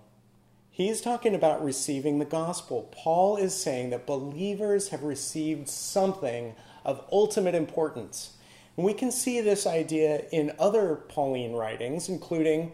He's 0.70 1.00
talking 1.00 1.34
about 1.34 1.62
receiving 1.62 2.18
the 2.18 2.24
gospel. 2.24 2.88
Paul 2.92 3.36
is 3.36 3.54
saying 3.54 3.90
that 3.90 4.06
believers 4.06 4.88
have 4.88 5.02
received 5.02 5.68
something 5.68 6.56
of 6.84 7.04
ultimate 7.12 7.54
importance. 7.54 8.32
And 8.76 8.86
we 8.86 8.94
can 8.94 9.10
see 9.10 9.40
this 9.40 9.66
idea 9.66 10.24
in 10.30 10.52
other 10.58 10.96
Pauline 10.96 11.52
writings, 11.52 12.08
including 12.08 12.72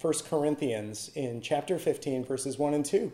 1 0.00 0.14
Corinthians 0.28 1.10
in 1.14 1.40
chapter 1.40 1.78
15, 1.78 2.24
verses 2.24 2.58
1 2.58 2.74
and 2.74 2.84
2. 2.84 3.12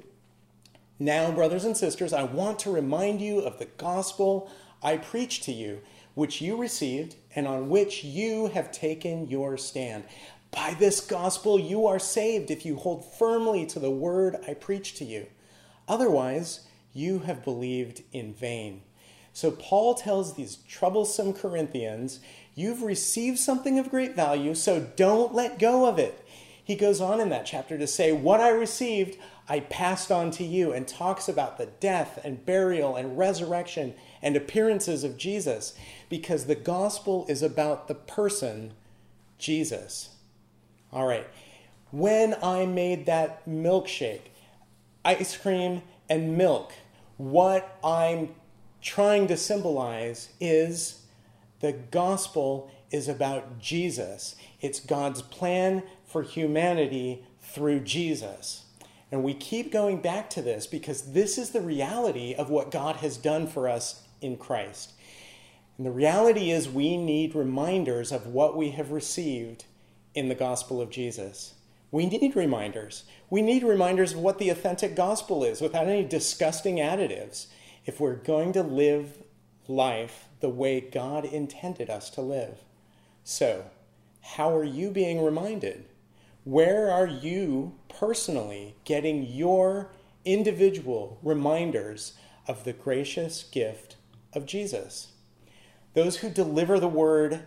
Now, 0.99 1.31
brothers 1.33 1.64
and 1.64 1.76
sisters, 1.76 2.12
I 2.12 2.23
want 2.23 2.59
to 2.61 2.71
remind 2.71 3.21
you 3.21 3.40
of 3.40 3.59
the 3.59 3.69
gospel 3.76 4.50
I 4.83 4.97
preached 4.97 5.43
to 5.45 5.52
you, 5.52 5.81
which 6.14 6.40
you 6.40 6.57
received 6.57 7.16
and 7.35 7.49
on 7.49 7.69
which 7.69 8.04
you 8.04 8.47
have 8.49 8.71
taken 8.71 9.28
your 9.28 9.57
stand. 9.57 10.04
By 10.50 10.76
this 10.78 11.00
gospel 11.00 11.59
you 11.59 11.87
are 11.87 11.99
saved 11.99 12.50
if 12.50 12.64
you 12.64 12.76
hold 12.76 13.04
firmly 13.14 13.66
to 13.66 13.81
the 13.81 13.90
word 13.90 14.37
I 14.47 14.54
preached 14.54 14.97
to 14.99 15.04
you. 15.04 15.26
Otherwise, 15.88 16.61
you 16.93 17.21
have 17.21 17.45
believed 17.45 18.02
in 18.12 18.33
vain. 18.33 18.83
So 19.35 19.50
Paul 19.50 19.95
tells 19.95 20.35
these 20.35 20.59
troublesome 20.69 21.35
Corinthians, 21.35 22.21
You've 22.55 22.83
received 22.83 23.41
something 23.41 23.81
of 23.81 23.91
great 23.91 24.14
value, 24.14 24.55
so 24.55 24.81
don't 24.95 25.35
let 25.35 25.59
go 25.59 25.87
of 25.87 25.99
it. 25.99 26.25
He 26.62 26.76
goes 26.76 27.00
on 27.00 27.21
in 27.21 27.31
that 27.31 27.45
chapter 27.45 27.76
to 27.76 27.87
say, 27.88 28.12
What 28.12 28.38
I 28.38 28.50
received, 28.50 29.19
I 29.49 29.59
passed 29.59 30.12
on 30.12 30.31
to 30.33 30.45
you, 30.45 30.73
and 30.73 30.87
talks 30.87 31.29
about 31.29 31.59
the 31.59 31.67
death 31.67 32.21
and 32.23 32.47
burial 32.47 32.95
and 32.95 33.19
resurrection 33.19 33.95
and 34.23 34.37
appearances 34.37 35.03
of 35.03 35.19
Jesus, 35.19 35.75
because 36.09 36.47
the 36.47 36.55
gospel 36.55 37.26
is 37.29 37.43
about 37.43 37.88
the 37.88 37.97
person, 37.97 38.73
Jesus. 39.37 40.11
All 40.93 41.07
right. 41.07 41.26
When 41.91 42.37
I 42.41 42.67
made 42.67 43.07
that 43.07 43.49
milkshake, 43.49 44.31
ice 45.05 45.37
cream 45.37 45.83
and 46.09 46.38
milk, 46.38 46.73
what 47.17 47.76
I'm 47.83 48.29
trying 48.85 49.26
to 49.26 49.37
symbolize 49.37 50.29
is 50.38 51.00
the 51.61 51.73
gospel 51.73 52.71
is 52.91 53.09
about 53.09 53.59
Jesus. 53.59 54.37
It's 54.61 54.79
God's 54.79 55.23
plan 55.23 55.83
for 56.05 56.23
humanity 56.23 57.25
through 57.41 57.81
Jesus. 57.81 58.67
And 59.11 59.25
we 59.25 59.33
keep 59.33 59.73
going 59.73 60.03
back 60.03 60.29
to 60.31 60.43
this 60.43 60.67
because 60.67 61.12
this 61.12 61.38
is 61.38 61.50
the 61.50 61.62
reality 61.62 62.35
of 62.35 62.50
what 62.50 62.71
God 62.71 62.97
has 62.97 63.17
done 63.17 63.47
for 63.47 63.69
us 63.69 64.03
in 64.21 64.37
Christ. 64.37 64.93
And 65.79 65.87
the 65.87 65.91
reality 65.91 66.50
is, 66.50 66.69
we 66.69 66.97
need 66.97 67.35
reminders 67.35 68.12
of 68.12 68.26
what 68.26 68.57
we 68.57 68.71
have 68.71 68.93
received 68.93 69.64
in 70.14 70.29
the 70.29 70.35
gospel 70.35 70.81
of 70.81 70.91
Jesus. 70.91 71.55
We 71.91 72.07
need 72.07 72.37
reminders. 72.37 73.05
We 73.31 73.41
need 73.41 73.62
reminders 73.62 74.12
of 74.12 74.19
what 74.19 74.38
the 74.38 74.50
authentic 74.50 74.95
gospel 74.95 75.43
is 75.43 75.61
without 75.61 75.88
any 75.88 76.05
disgusting 76.05 76.76
additives 76.76 77.47
if 77.85 78.00
we're 78.00 78.14
going 78.14 78.53
to 78.53 78.62
live 78.62 79.23
life 79.69 80.26
the 80.41 80.49
way 80.49 80.81
God 80.81 81.25
intended 81.25 81.91
us 81.91 82.11
to 82.11 82.21
live. 82.21 82.59
So, 83.23 83.67
how 84.21 84.55
are 84.57 84.64
you 84.64 84.91
being 84.91 85.23
reminded? 85.23 85.87
Where 86.45 86.91
are 86.91 87.07
you 87.07 87.75
personally 87.88 88.76
getting 88.85 89.25
your 89.25 89.91
individual 90.25 91.19
reminders 91.23 92.14
of 92.47 92.64
the 92.64 92.73
gracious 92.73 93.43
gift 93.43 93.97
of 94.33 94.47
Jesus? 94.47 95.12
Those 95.95 96.19
who 96.19 96.29
deliver 96.29 96.79
the 96.81 96.88
word 96.88 97.41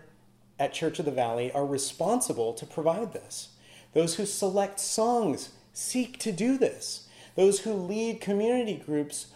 at 0.60 0.74
Church 0.74 1.00
of 1.00 1.06
the 1.06 1.12
Valley 1.12 1.52
are 1.52 1.66
responsible 1.66 2.54
to 2.54 2.66
provide 2.66 3.14
this. 3.14 3.50
Those 3.94 4.16
who 4.16 4.26
select 4.26 4.80
songs 4.80 5.50
seek 5.74 6.18
to 6.20 6.32
do 6.32 6.58
this. 6.58 7.08
Those 7.36 7.60
who 7.60 7.74
lead 7.74 8.22
community 8.22 8.76
groups 8.84 9.28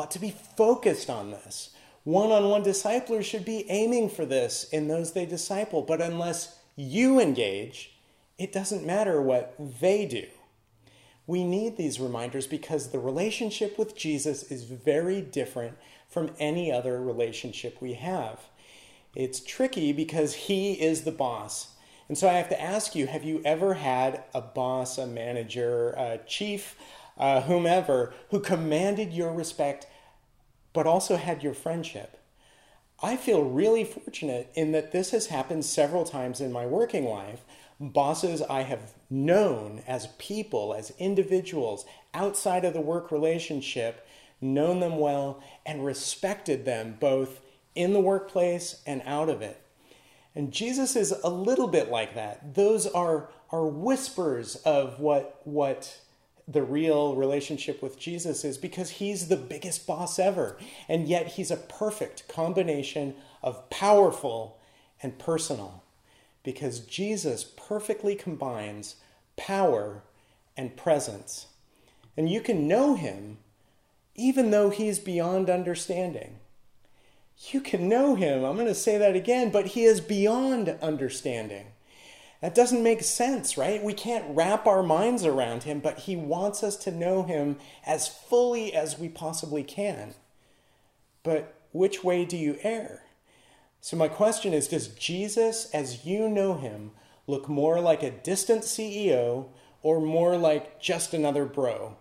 ought 0.00 0.10
to 0.12 0.18
be 0.18 0.34
focused 0.56 1.10
on 1.10 1.30
this. 1.30 1.70
One 2.04 2.30
on 2.30 2.48
one 2.48 2.62
disciplers 2.62 3.26
should 3.26 3.44
be 3.44 3.68
aiming 3.68 4.08
for 4.08 4.24
this 4.24 4.64
in 4.72 4.88
those 4.88 5.12
they 5.12 5.26
disciple, 5.26 5.82
but 5.82 6.00
unless 6.00 6.58
you 6.74 7.20
engage, 7.20 7.92
it 8.38 8.50
doesn't 8.50 8.86
matter 8.86 9.20
what 9.20 9.54
they 9.58 10.06
do. 10.06 10.26
We 11.26 11.44
need 11.44 11.76
these 11.76 12.00
reminders 12.00 12.46
because 12.46 12.88
the 12.88 12.98
relationship 12.98 13.78
with 13.78 13.94
Jesus 13.94 14.44
is 14.44 14.64
very 14.64 15.20
different 15.20 15.76
from 16.08 16.30
any 16.38 16.72
other 16.72 17.00
relationship 17.00 17.76
we 17.80 17.92
have. 17.92 18.40
It's 19.14 19.40
tricky 19.40 19.92
because 19.92 20.34
he 20.34 20.72
is 20.72 21.02
the 21.02 21.12
boss. 21.12 21.74
And 22.08 22.16
so 22.16 22.28
I 22.28 22.32
have 22.32 22.48
to 22.48 22.60
ask 22.60 22.94
you 22.94 23.06
have 23.06 23.22
you 23.22 23.42
ever 23.44 23.74
had 23.74 24.24
a 24.32 24.40
boss, 24.40 24.96
a 24.96 25.06
manager, 25.06 25.90
a 25.90 26.18
chief, 26.26 26.76
uh, 27.18 27.42
whomever, 27.42 28.14
who 28.30 28.40
commanded 28.40 29.12
your 29.12 29.32
respect 29.32 29.86
but 30.72 30.86
also 30.86 31.16
had 31.16 31.42
your 31.42 31.54
friendship. 31.54 32.20
I 33.02 33.16
feel 33.16 33.42
really 33.42 33.84
fortunate 33.84 34.50
in 34.54 34.72
that 34.72 34.92
this 34.92 35.10
has 35.10 35.28
happened 35.28 35.64
several 35.64 36.04
times 36.04 36.40
in 36.40 36.52
my 36.52 36.66
working 36.66 37.06
life. 37.06 37.40
Bosses 37.80 38.42
I 38.42 38.62
have 38.62 38.92
known 39.08 39.82
as 39.86 40.08
people, 40.18 40.74
as 40.74 40.92
individuals 40.98 41.86
outside 42.12 42.64
of 42.64 42.74
the 42.74 42.80
work 42.80 43.10
relationship, 43.10 44.06
known 44.40 44.80
them 44.80 44.98
well, 44.98 45.42
and 45.64 45.84
respected 45.84 46.66
them 46.66 46.96
both 47.00 47.40
in 47.74 47.94
the 47.94 48.00
workplace 48.00 48.82
and 48.86 49.00
out 49.06 49.30
of 49.30 49.40
it. 49.40 49.62
And 50.34 50.52
Jesus 50.52 50.94
is 50.94 51.12
a 51.24 51.30
little 51.30 51.68
bit 51.68 51.90
like 51.90 52.14
that. 52.14 52.54
Those 52.54 52.86
are, 52.86 53.30
are 53.50 53.66
whispers 53.66 54.56
of 54.56 55.00
what, 55.00 55.40
what 55.44 56.00
the 56.50 56.62
real 56.62 57.14
relationship 57.14 57.82
with 57.82 57.98
Jesus 57.98 58.44
is 58.44 58.58
because 58.58 58.90
he's 58.90 59.28
the 59.28 59.36
biggest 59.36 59.86
boss 59.86 60.18
ever. 60.18 60.56
And 60.88 61.06
yet 61.06 61.28
he's 61.28 61.50
a 61.50 61.56
perfect 61.56 62.26
combination 62.28 63.14
of 63.42 63.70
powerful 63.70 64.58
and 65.02 65.18
personal 65.18 65.84
because 66.42 66.80
Jesus 66.80 67.44
perfectly 67.44 68.14
combines 68.14 68.96
power 69.36 70.02
and 70.56 70.76
presence. 70.76 71.46
And 72.16 72.28
you 72.28 72.40
can 72.40 72.66
know 72.66 72.94
him 72.94 73.38
even 74.14 74.50
though 74.50 74.70
he's 74.70 74.98
beyond 74.98 75.48
understanding. 75.48 76.36
You 77.52 77.60
can 77.60 77.88
know 77.88 78.16
him, 78.16 78.44
I'm 78.44 78.56
going 78.56 78.66
to 78.66 78.74
say 78.74 78.98
that 78.98 79.16
again, 79.16 79.50
but 79.50 79.68
he 79.68 79.84
is 79.84 80.00
beyond 80.00 80.68
understanding. 80.82 81.68
That 82.40 82.54
doesn't 82.54 82.82
make 82.82 83.02
sense, 83.02 83.58
right? 83.58 83.82
We 83.82 83.92
can't 83.92 84.34
wrap 84.34 84.66
our 84.66 84.82
minds 84.82 85.24
around 85.24 85.64
him, 85.64 85.80
but 85.80 86.00
he 86.00 86.16
wants 86.16 86.62
us 86.62 86.76
to 86.76 86.90
know 86.90 87.22
him 87.22 87.58
as 87.86 88.08
fully 88.08 88.72
as 88.72 88.98
we 88.98 89.08
possibly 89.08 89.62
can. 89.62 90.14
But 91.22 91.54
which 91.72 92.02
way 92.02 92.24
do 92.24 92.38
you 92.38 92.58
err? 92.62 93.04
So, 93.82 93.96
my 93.96 94.08
question 94.08 94.54
is 94.54 94.68
Does 94.68 94.88
Jesus, 94.88 95.70
as 95.72 96.06
you 96.06 96.28
know 96.28 96.54
him, 96.54 96.92
look 97.26 97.48
more 97.48 97.80
like 97.80 98.02
a 98.02 98.10
distant 98.10 98.62
CEO 98.62 99.48
or 99.82 100.00
more 100.00 100.36
like 100.36 100.80
just 100.80 101.12
another 101.12 101.44
bro? 101.44 101.96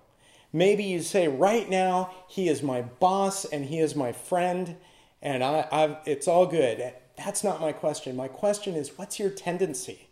Maybe 0.51 0.83
you 0.83 1.01
say, 1.01 1.27
right 1.27 1.69
now, 1.69 2.11
he 2.27 2.47
is 2.49 2.63
my 2.63 2.81
boss 2.81 3.45
and 3.45 3.65
he 3.65 3.79
is 3.79 3.95
my 3.95 4.11
friend, 4.11 4.77
and 5.21 5.43
I, 5.43 5.67
I've, 5.71 5.97
it's 6.05 6.27
all 6.27 6.47
good. 6.47 6.93
That's 7.17 7.43
not 7.43 7.61
my 7.61 7.71
question. 7.71 8.15
My 8.15 8.29
question 8.29 8.75
is, 8.75 8.97
what's 8.97 9.19
your 9.19 9.29
tendency? 9.29 10.08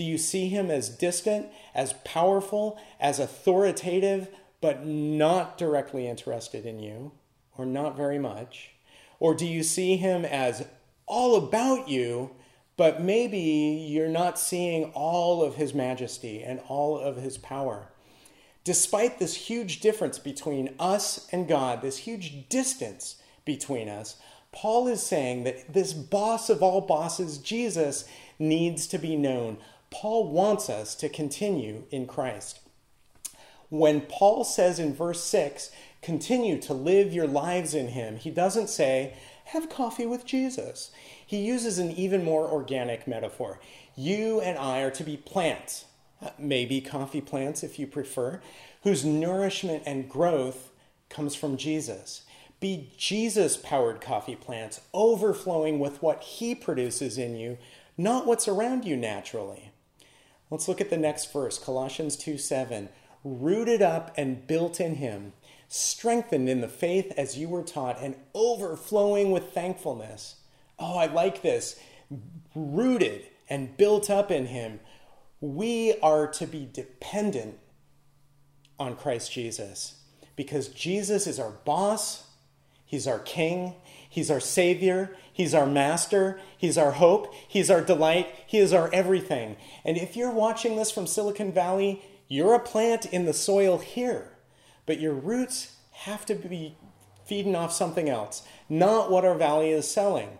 Do 0.00 0.06
you 0.06 0.16
see 0.16 0.48
him 0.48 0.70
as 0.70 0.88
distant, 0.88 1.48
as 1.74 1.92
powerful, 2.06 2.80
as 2.98 3.18
authoritative, 3.18 4.28
but 4.62 4.86
not 4.86 5.58
directly 5.58 6.08
interested 6.08 6.64
in 6.64 6.80
you, 6.80 7.12
or 7.58 7.66
not 7.66 7.98
very 7.98 8.18
much? 8.18 8.70
Or 9.18 9.34
do 9.34 9.46
you 9.46 9.62
see 9.62 9.98
him 9.98 10.24
as 10.24 10.66
all 11.04 11.36
about 11.36 11.90
you, 11.90 12.30
but 12.78 13.02
maybe 13.02 13.38
you're 13.90 14.08
not 14.08 14.38
seeing 14.38 14.84
all 14.94 15.42
of 15.42 15.56
his 15.56 15.74
majesty 15.74 16.42
and 16.42 16.60
all 16.66 16.98
of 16.98 17.16
his 17.16 17.36
power? 17.36 17.92
Despite 18.64 19.18
this 19.18 19.34
huge 19.34 19.80
difference 19.80 20.18
between 20.18 20.74
us 20.78 21.28
and 21.30 21.46
God, 21.46 21.82
this 21.82 21.98
huge 21.98 22.48
distance 22.48 23.16
between 23.44 23.90
us, 23.90 24.16
Paul 24.50 24.88
is 24.88 25.02
saying 25.02 25.44
that 25.44 25.74
this 25.74 25.92
boss 25.92 26.48
of 26.48 26.62
all 26.62 26.80
bosses, 26.80 27.36
Jesus, 27.36 28.06
needs 28.38 28.86
to 28.86 28.96
be 28.96 29.14
known. 29.14 29.58
Paul 29.90 30.30
wants 30.30 30.70
us 30.70 30.94
to 30.96 31.08
continue 31.08 31.84
in 31.90 32.06
Christ. 32.06 32.60
When 33.68 34.00
Paul 34.00 34.44
says 34.44 34.78
in 34.78 34.94
verse 34.94 35.22
6, 35.22 35.70
continue 36.02 36.60
to 36.62 36.74
live 36.74 37.12
your 37.12 37.26
lives 37.26 37.74
in 37.74 37.88
him, 37.88 38.16
he 38.16 38.30
doesn't 38.30 38.68
say, 38.68 39.14
have 39.46 39.68
coffee 39.68 40.06
with 40.06 40.24
Jesus. 40.24 40.90
He 41.26 41.38
uses 41.38 41.78
an 41.78 41.90
even 41.90 42.24
more 42.24 42.48
organic 42.48 43.06
metaphor. 43.06 43.60
You 43.96 44.40
and 44.40 44.58
I 44.58 44.80
are 44.80 44.90
to 44.92 45.04
be 45.04 45.16
plants, 45.16 45.86
maybe 46.38 46.80
coffee 46.80 47.20
plants 47.20 47.62
if 47.62 47.78
you 47.78 47.86
prefer, 47.86 48.40
whose 48.82 49.04
nourishment 49.04 49.82
and 49.86 50.08
growth 50.08 50.70
comes 51.08 51.34
from 51.34 51.56
Jesus. 51.56 52.22
Be 52.60 52.90
Jesus 52.96 53.56
powered 53.56 54.00
coffee 54.00 54.36
plants, 54.36 54.80
overflowing 54.94 55.78
with 55.78 56.02
what 56.02 56.22
He 56.22 56.54
produces 56.54 57.18
in 57.18 57.36
you, 57.36 57.58
not 57.96 58.26
what's 58.26 58.48
around 58.48 58.84
you 58.84 58.96
naturally. 58.96 59.69
Let's 60.50 60.66
look 60.66 60.80
at 60.80 60.90
the 60.90 60.96
next 60.96 61.32
verse, 61.32 61.58
Colossians 61.58 62.16
2 62.16 62.36
7. 62.36 62.88
Rooted 63.22 63.82
up 63.82 64.12
and 64.16 64.46
built 64.46 64.80
in 64.80 64.96
Him, 64.96 65.32
strengthened 65.68 66.48
in 66.48 66.60
the 66.60 66.68
faith 66.68 67.12
as 67.16 67.38
you 67.38 67.48
were 67.48 67.62
taught, 67.62 68.00
and 68.00 68.16
overflowing 68.34 69.30
with 69.30 69.52
thankfulness. 69.52 70.36
Oh, 70.78 70.98
I 70.98 71.06
like 71.06 71.42
this. 71.42 71.78
Rooted 72.54 73.26
and 73.48 73.76
built 73.76 74.10
up 74.10 74.30
in 74.30 74.46
Him. 74.46 74.80
We 75.40 75.98
are 76.02 76.26
to 76.32 76.46
be 76.46 76.68
dependent 76.70 77.58
on 78.78 78.96
Christ 78.96 79.30
Jesus 79.32 80.00
because 80.36 80.68
Jesus 80.68 81.26
is 81.26 81.38
our 81.38 81.50
boss, 81.50 82.24
He's 82.86 83.06
our 83.06 83.18
King, 83.20 83.74
He's 84.08 84.30
our 84.30 84.40
Savior, 84.40 85.16
He's 85.40 85.54
our 85.54 85.64
Master, 85.64 86.38
He's 86.58 86.76
our 86.76 86.90
hope, 86.90 87.32
He's 87.48 87.70
our 87.70 87.80
delight, 87.80 88.28
He 88.46 88.58
is 88.58 88.74
our 88.74 88.92
everything. 88.92 89.56
And 89.86 89.96
if 89.96 90.14
you're 90.14 90.30
watching 90.30 90.76
this 90.76 90.90
from 90.90 91.06
Silicon 91.06 91.50
Valley, 91.50 92.02
you're 92.28 92.52
a 92.52 92.60
plant 92.60 93.06
in 93.06 93.24
the 93.24 93.32
soil 93.32 93.78
here, 93.78 94.32
but 94.84 95.00
your 95.00 95.14
roots 95.14 95.76
have 95.92 96.26
to 96.26 96.34
be 96.34 96.76
feeding 97.24 97.56
off 97.56 97.72
something 97.72 98.10
else, 98.10 98.42
not 98.68 99.10
what 99.10 99.24
our 99.24 99.34
valley 99.34 99.70
is 99.70 99.90
selling. 99.90 100.36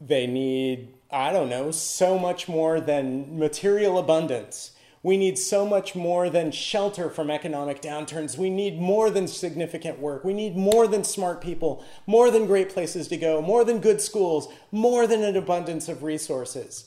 They 0.00 0.26
need 0.26 0.94
I 1.12 1.32
don't 1.32 1.48
know, 1.48 1.70
so 1.70 2.18
much 2.18 2.48
more 2.48 2.80
than 2.80 3.38
material 3.38 3.98
abundance. 3.98 4.72
We 5.02 5.16
need 5.16 5.38
so 5.38 5.64
much 5.64 5.94
more 5.94 6.28
than 6.28 6.50
shelter 6.50 7.08
from 7.08 7.30
economic 7.30 7.80
downturns. 7.80 8.36
We 8.36 8.50
need 8.50 8.80
more 8.80 9.10
than 9.10 9.28
significant 9.28 10.00
work. 10.00 10.24
We 10.24 10.32
need 10.32 10.56
more 10.56 10.88
than 10.88 11.04
smart 11.04 11.40
people, 11.40 11.84
more 12.06 12.30
than 12.30 12.46
great 12.46 12.70
places 12.70 13.06
to 13.08 13.16
go, 13.16 13.40
more 13.40 13.64
than 13.64 13.80
good 13.80 14.00
schools, 14.00 14.48
more 14.72 15.06
than 15.06 15.22
an 15.22 15.36
abundance 15.36 15.88
of 15.88 16.02
resources. 16.02 16.84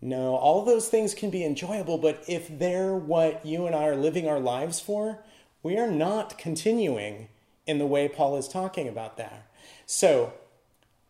No, 0.00 0.34
all 0.34 0.64
those 0.64 0.88
things 0.88 1.14
can 1.14 1.30
be 1.30 1.44
enjoyable, 1.44 1.96
but 1.96 2.22
if 2.26 2.58
they're 2.58 2.94
what 2.94 3.46
you 3.46 3.66
and 3.66 3.74
I 3.74 3.86
are 3.86 3.96
living 3.96 4.28
our 4.28 4.40
lives 4.40 4.80
for, 4.80 5.24
we 5.62 5.78
are 5.78 5.90
not 5.90 6.36
continuing 6.36 7.28
in 7.66 7.78
the 7.78 7.86
way 7.86 8.08
Paul 8.08 8.36
is 8.36 8.48
talking 8.48 8.88
about 8.88 9.16
that. 9.16 9.48
So, 9.86 10.34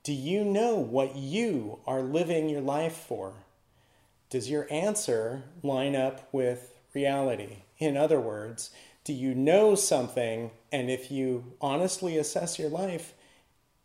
do 0.05 0.13
you 0.13 0.45
know 0.45 0.75
what 0.77 1.17
you 1.17 1.81
are 1.87 2.03
living 2.03 2.49
your 2.49 2.61
life 2.61 2.95
for? 2.95 3.44
Does 4.35 4.51
your 4.51 4.67
answer 4.69 5.45
line 5.63 5.95
up 5.95 6.29
with 6.33 6.75
reality? 6.93 7.59
In 7.79 7.97
other 7.97 8.19
words, 8.21 8.71
do 9.05 9.13
you 9.13 9.33
know 9.33 9.77
something? 9.77 10.51
And 10.73 10.91
if 10.91 11.09
you 11.09 11.53
honestly 11.61 12.19
assess 12.19 12.59
your 12.59 12.69
life, 12.69 13.15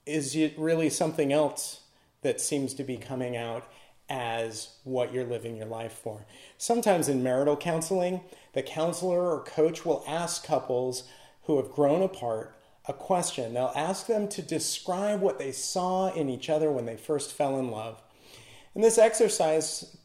is 0.07 0.35
it 0.35 0.57
really 0.57 0.89
something 0.89 1.31
else 1.31 1.81
that 2.23 2.41
seems 2.41 2.73
to 2.73 2.83
be 2.83 2.97
coming 2.97 3.37
out 3.37 3.71
as 4.09 4.77
what 4.83 5.13
you're 5.13 5.23
living 5.23 5.55
your 5.55 5.67
life 5.67 5.93
for? 5.93 6.25
Sometimes 6.57 7.07
in 7.07 7.21
marital 7.21 7.55
counseling, 7.55 8.21
the 8.53 8.63
counselor 8.63 9.31
or 9.31 9.43
coach 9.43 9.85
will 9.85 10.03
ask 10.07 10.43
couples 10.43 11.03
who 11.43 11.57
have 11.57 11.69
grown 11.69 12.01
apart 12.01 12.57
a 12.87 12.93
question. 12.93 13.53
They'll 13.53 13.71
ask 13.75 14.07
them 14.07 14.27
to 14.29 14.41
describe 14.41 15.21
what 15.21 15.37
they 15.37 15.51
saw 15.51 16.11
in 16.11 16.27
each 16.27 16.49
other 16.49 16.71
when 16.71 16.87
they 16.87 16.97
first 16.97 17.33
fell 17.33 17.59
in 17.59 17.69
love. 17.69 18.01
And 18.73 18.83
this 18.83 18.97
exercise 18.97 19.95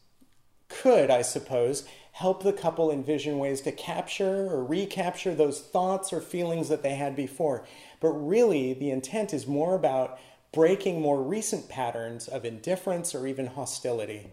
could, 0.67 1.09
I 1.09 1.21
suppose, 1.21 1.85
help 2.13 2.43
the 2.43 2.53
couple 2.53 2.91
envision 2.91 3.39
ways 3.39 3.61
to 3.61 3.71
capture 3.71 4.47
or 4.49 4.63
recapture 4.63 5.35
those 5.35 5.59
thoughts 5.59 6.13
or 6.13 6.21
feelings 6.21 6.69
that 6.69 6.81
they 6.81 6.95
had 6.95 7.15
before. 7.15 7.65
But 7.99 8.11
really, 8.11 8.73
the 8.73 8.89
intent 8.89 9.33
is 9.33 9.47
more 9.47 9.75
about 9.75 10.17
breaking 10.53 11.01
more 11.01 11.21
recent 11.21 11.67
patterns 11.67 12.27
of 12.27 12.45
indifference 12.45 13.13
or 13.13 13.27
even 13.27 13.47
hostility. 13.47 14.31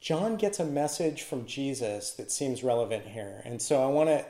John 0.00 0.36
gets 0.36 0.58
a 0.58 0.64
message 0.64 1.22
from 1.22 1.44
Jesus 1.44 2.12
that 2.12 2.30
seems 2.30 2.64
relevant 2.64 3.04
here. 3.04 3.42
And 3.44 3.60
so 3.60 3.82
I 3.82 3.88
want 3.88 4.08
to 4.08 4.24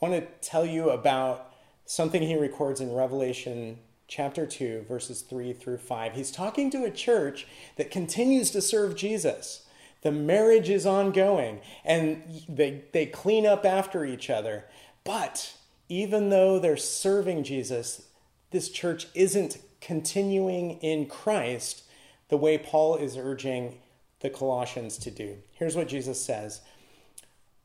want 0.00 0.14
to 0.14 0.48
tell 0.48 0.66
you 0.66 0.90
about 0.90 1.52
something 1.86 2.22
he 2.22 2.36
records 2.36 2.80
in 2.80 2.92
Revelation 2.92 3.78
chapter 4.06 4.46
2, 4.46 4.84
verses 4.86 5.22
3 5.22 5.52
through 5.54 5.78
5. 5.78 6.12
He's 6.12 6.30
talking 6.30 6.70
to 6.70 6.84
a 6.84 6.90
church 6.90 7.46
that 7.76 7.90
continues 7.90 8.50
to 8.50 8.60
serve 8.60 8.96
Jesus. 8.96 9.63
The 10.04 10.12
marriage 10.12 10.70
is 10.70 10.86
ongoing 10.86 11.60
and 11.84 12.22
they, 12.48 12.84
they 12.92 13.06
clean 13.06 13.46
up 13.46 13.64
after 13.66 14.04
each 14.04 14.30
other. 14.30 14.66
But 15.02 15.56
even 15.88 16.30
though 16.30 16.60
they're 16.60 16.76
serving 16.76 17.42
Jesus, 17.42 18.06
this 18.52 18.70
church 18.70 19.08
isn't 19.14 19.58
continuing 19.80 20.78
in 20.78 21.06
Christ 21.06 21.82
the 22.28 22.36
way 22.36 22.56
Paul 22.56 22.96
is 22.96 23.16
urging 23.16 23.80
the 24.20 24.30
Colossians 24.30 24.96
to 24.98 25.10
do. 25.10 25.38
Here's 25.52 25.74
what 25.74 25.88
Jesus 25.88 26.22
says 26.22 26.60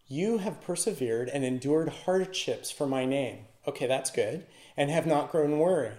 You 0.08 0.39
have 0.39 0.62
persevered 0.62 1.30
and 1.30 1.43
endured 1.43 1.89
hardships 1.89 2.71
for 2.71 2.88
my 2.88 3.06
name 3.06 3.45
Okay, 3.69 3.86
that's 3.86 4.10
good. 4.10 4.47
And 4.75 4.89
have 4.89 5.06
not 5.06 5.32
grown 5.32 5.60
weary. 5.60 5.91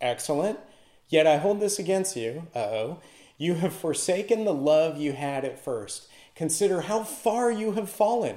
Excellent. 0.00 0.60
Yet 1.08 1.26
I 1.26 1.38
hold 1.38 1.58
this 1.58 1.78
against 1.78 2.16
you. 2.16 2.46
Uh 2.54 2.58
oh. 2.58 3.00
You 3.38 3.54
have 3.54 3.74
forsaken 3.74 4.44
the 4.44 4.54
love 4.54 4.96
you 4.96 5.12
had 5.12 5.44
at 5.44 5.62
first. 5.62 6.08
Consider 6.34 6.82
how 6.82 7.02
far 7.02 7.50
you 7.50 7.72
have 7.72 7.90
fallen. 7.90 8.36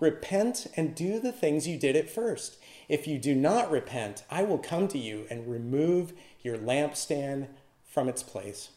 Repent 0.00 0.66
and 0.76 0.94
do 0.94 1.20
the 1.20 1.32
things 1.32 1.68
you 1.68 1.76
did 1.76 1.94
at 1.94 2.10
first. 2.10 2.56
If 2.88 3.06
you 3.06 3.18
do 3.18 3.34
not 3.34 3.70
repent, 3.70 4.24
I 4.30 4.42
will 4.42 4.58
come 4.58 4.88
to 4.88 4.98
you 4.98 5.26
and 5.30 5.50
remove 5.50 6.12
your 6.42 6.56
lampstand 6.56 7.48
from 7.84 8.08
its 8.08 8.22
place. 8.22 8.70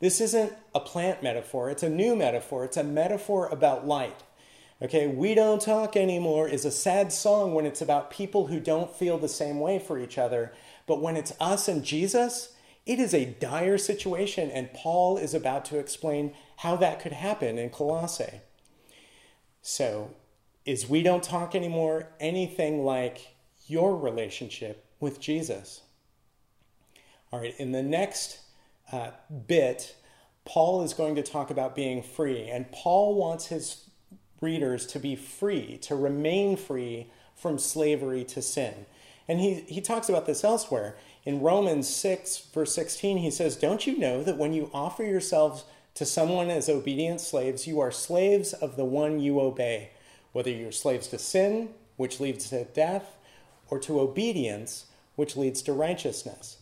This 0.00 0.20
isn't 0.20 0.52
a 0.74 0.80
plant 0.80 1.22
metaphor, 1.22 1.70
it's 1.70 1.82
a 1.82 1.88
new 1.88 2.16
metaphor. 2.16 2.64
It's 2.64 2.76
a 2.76 2.82
metaphor 2.82 3.46
about 3.48 3.86
light. 3.86 4.22
Okay, 4.82 5.06
We 5.06 5.36
Don't 5.36 5.62
Talk 5.62 5.96
Anymore 5.96 6.48
is 6.48 6.64
a 6.64 6.72
sad 6.72 7.12
song 7.12 7.54
when 7.54 7.66
it's 7.66 7.80
about 7.80 8.10
people 8.10 8.48
who 8.48 8.58
don't 8.58 8.92
feel 8.92 9.16
the 9.16 9.28
same 9.28 9.60
way 9.60 9.78
for 9.78 10.00
each 10.00 10.18
other. 10.18 10.52
But 10.88 11.00
when 11.00 11.16
it's 11.16 11.32
us 11.38 11.68
and 11.68 11.84
Jesus, 11.84 12.52
it 12.84 12.98
is 12.98 13.14
a 13.14 13.24
dire 13.24 13.78
situation, 13.78 14.50
and 14.50 14.72
Paul 14.72 15.16
is 15.16 15.34
about 15.34 15.64
to 15.66 15.78
explain 15.78 16.34
how 16.58 16.76
that 16.76 17.00
could 17.00 17.12
happen 17.12 17.58
in 17.58 17.70
Colossae. 17.70 18.40
So, 19.60 20.14
is 20.64 20.88
We 20.88 21.02
Don't 21.02 21.22
Talk 21.22 21.54
Anymore 21.54 22.08
anything 22.18 22.84
like 22.84 23.36
your 23.66 23.96
relationship 23.96 24.84
with 24.98 25.20
Jesus? 25.20 25.82
All 27.32 27.40
right, 27.40 27.54
in 27.58 27.72
the 27.72 27.82
next 27.82 28.40
uh, 28.90 29.10
bit, 29.46 29.96
Paul 30.44 30.82
is 30.82 30.92
going 30.92 31.14
to 31.14 31.22
talk 31.22 31.50
about 31.50 31.76
being 31.76 32.02
free, 32.02 32.48
and 32.48 32.70
Paul 32.72 33.14
wants 33.14 33.46
his 33.46 33.88
readers 34.40 34.86
to 34.86 34.98
be 34.98 35.14
free, 35.14 35.78
to 35.82 35.94
remain 35.94 36.56
free 36.56 37.10
from 37.34 37.58
slavery 37.58 38.24
to 38.24 38.42
sin. 38.42 38.86
And 39.28 39.40
he, 39.40 39.60
he 39.68 39.80
talks 39.80 40.08
about 40.08 40.26
this 40.26 40.44
elsewhere. 40.44 40.96
In 41.24 41.40
Romans 41.40 41.88
6, 41.88 42.46
verse 42.52 42.74
16, 42.74 43.18
he 43.18 43.30
says, 43.30 43.56
Don't 43.56 43.86
you 43.86 43.96
know 43.96 44.24
that 44.24 44.38
when 44.38 44.52
you 44.52 44.70
offer 44.74 45.04
yourselves 45.04 45.64
to 45.94 46.04
someone 46.04 46.50
as 46.50 46.68
obedient 46.68 47.20
slaves, 47.20 47.66
you 47.66 47.78
are 47.80 47.92
slaves 47.92 48.52
of 48.52 48.76
the 48.76 48.84
one 48.84 49.20
you 49.20 49.40
obey, 49.40 49.90
whether 50.32 50.50
you're 50.50 50.72
slaves 50.72 51.06
to 51.08 51.18
sin, 51.18 51.70
which 51.96 52.18
leads 52.18 52.48
to 52.48 52.64
death, 52.64 53.16
or 53.70 53.78
to 53.78 54.00
obedience, 54.00 54.86
which 55.14 55.36
leads 55.36 55.62
to 55.62 55.72
righteousness. 55.72 56.58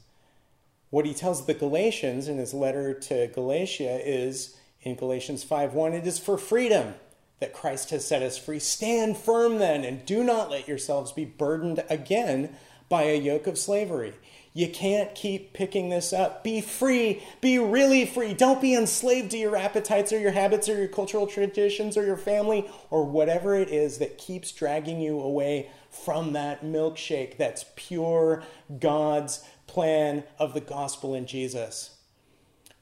What 0.91 1.07
he 1.07 1.15
tells 1.15 1.47
the 1.47 1.55
Galatians 1.55 2.29
in 2.29 2.39
his 2.39 2.53
letter 2.53 2.93
to 2.93 3.29
Galatia 3.29 4.01
is 4.05 4.57
in 4.83 4.97
Galatians 4.97 5.45
5:1, 5.45 5.95
it 5.95 6.07
is 6.07 6.19
for 6.19 6.37
freedom 6.37 6.95
that 7.39 7.53
Christ 7.53 7.91
has 7.91 8.05
set 8.05 8.23
us 8.23 8.37
free. 8.37 8.59
Stand 8.59 9.17
firm 9.17 9.59
then, 9.59 9.85
and 9.85 10.05
do 10.05 10.23
not 10.23 10.51
let 10.51 10.69
yourselves 10.69 11.13
be 11.13 11.25
burdened 11.25 11.85
again 11.89 12.57
by 12.89 13.05
a 13.05 13.19
yoke 13.19 13.47
of 13.47 13.57
slavery. 13.57 14.15
You 14.53 14.69
can't 14.69 15.15
keep 15.15 15.53
picking 15.53 15.91
this 15.91 16.13
up. 16.13 16.43
Be 16.43 16.61
free. 16.61 17.23
Be 17.41 17.59
really 17.59 18.05
free. 18.05 18.35
Don't 18.35 18.61
be 18.61 18.75
enslaved 18.75 19.31
to 19.31 19.39
your 19.39 19.57
appetites 19.57 20.13
or 20.13 20.19
your 20.19 20.33
habits 20.33 20.69
or 20.69 20.77
your 20.77 20.89
cultural 20.89 21.29
traditions 21.29 21.97
or 21.97 22.05
your 22.05 22.17
family 22.17 22.69
or 22.91 23.05
whatever 23.05 23.55
it 23.55 23.69
is 23.69 23.99
that 23.99 24.19
keeps 24.19 24.51
dragging 24.51 25.01
you 25.01 25.21
away 25.21 25.71
from 25.89 26.33
that 26.33 26.65
milkshake 26.65 27.37
that's 27.37 27.67
pure 27.77 28.43
God's 28.81 29.45
plan 29.69 30.25
of 30.39 30.53
the 30.53 30.61
gospel 30.61 31.15
in 31.15 31.27
Jesus. 31.27 31.97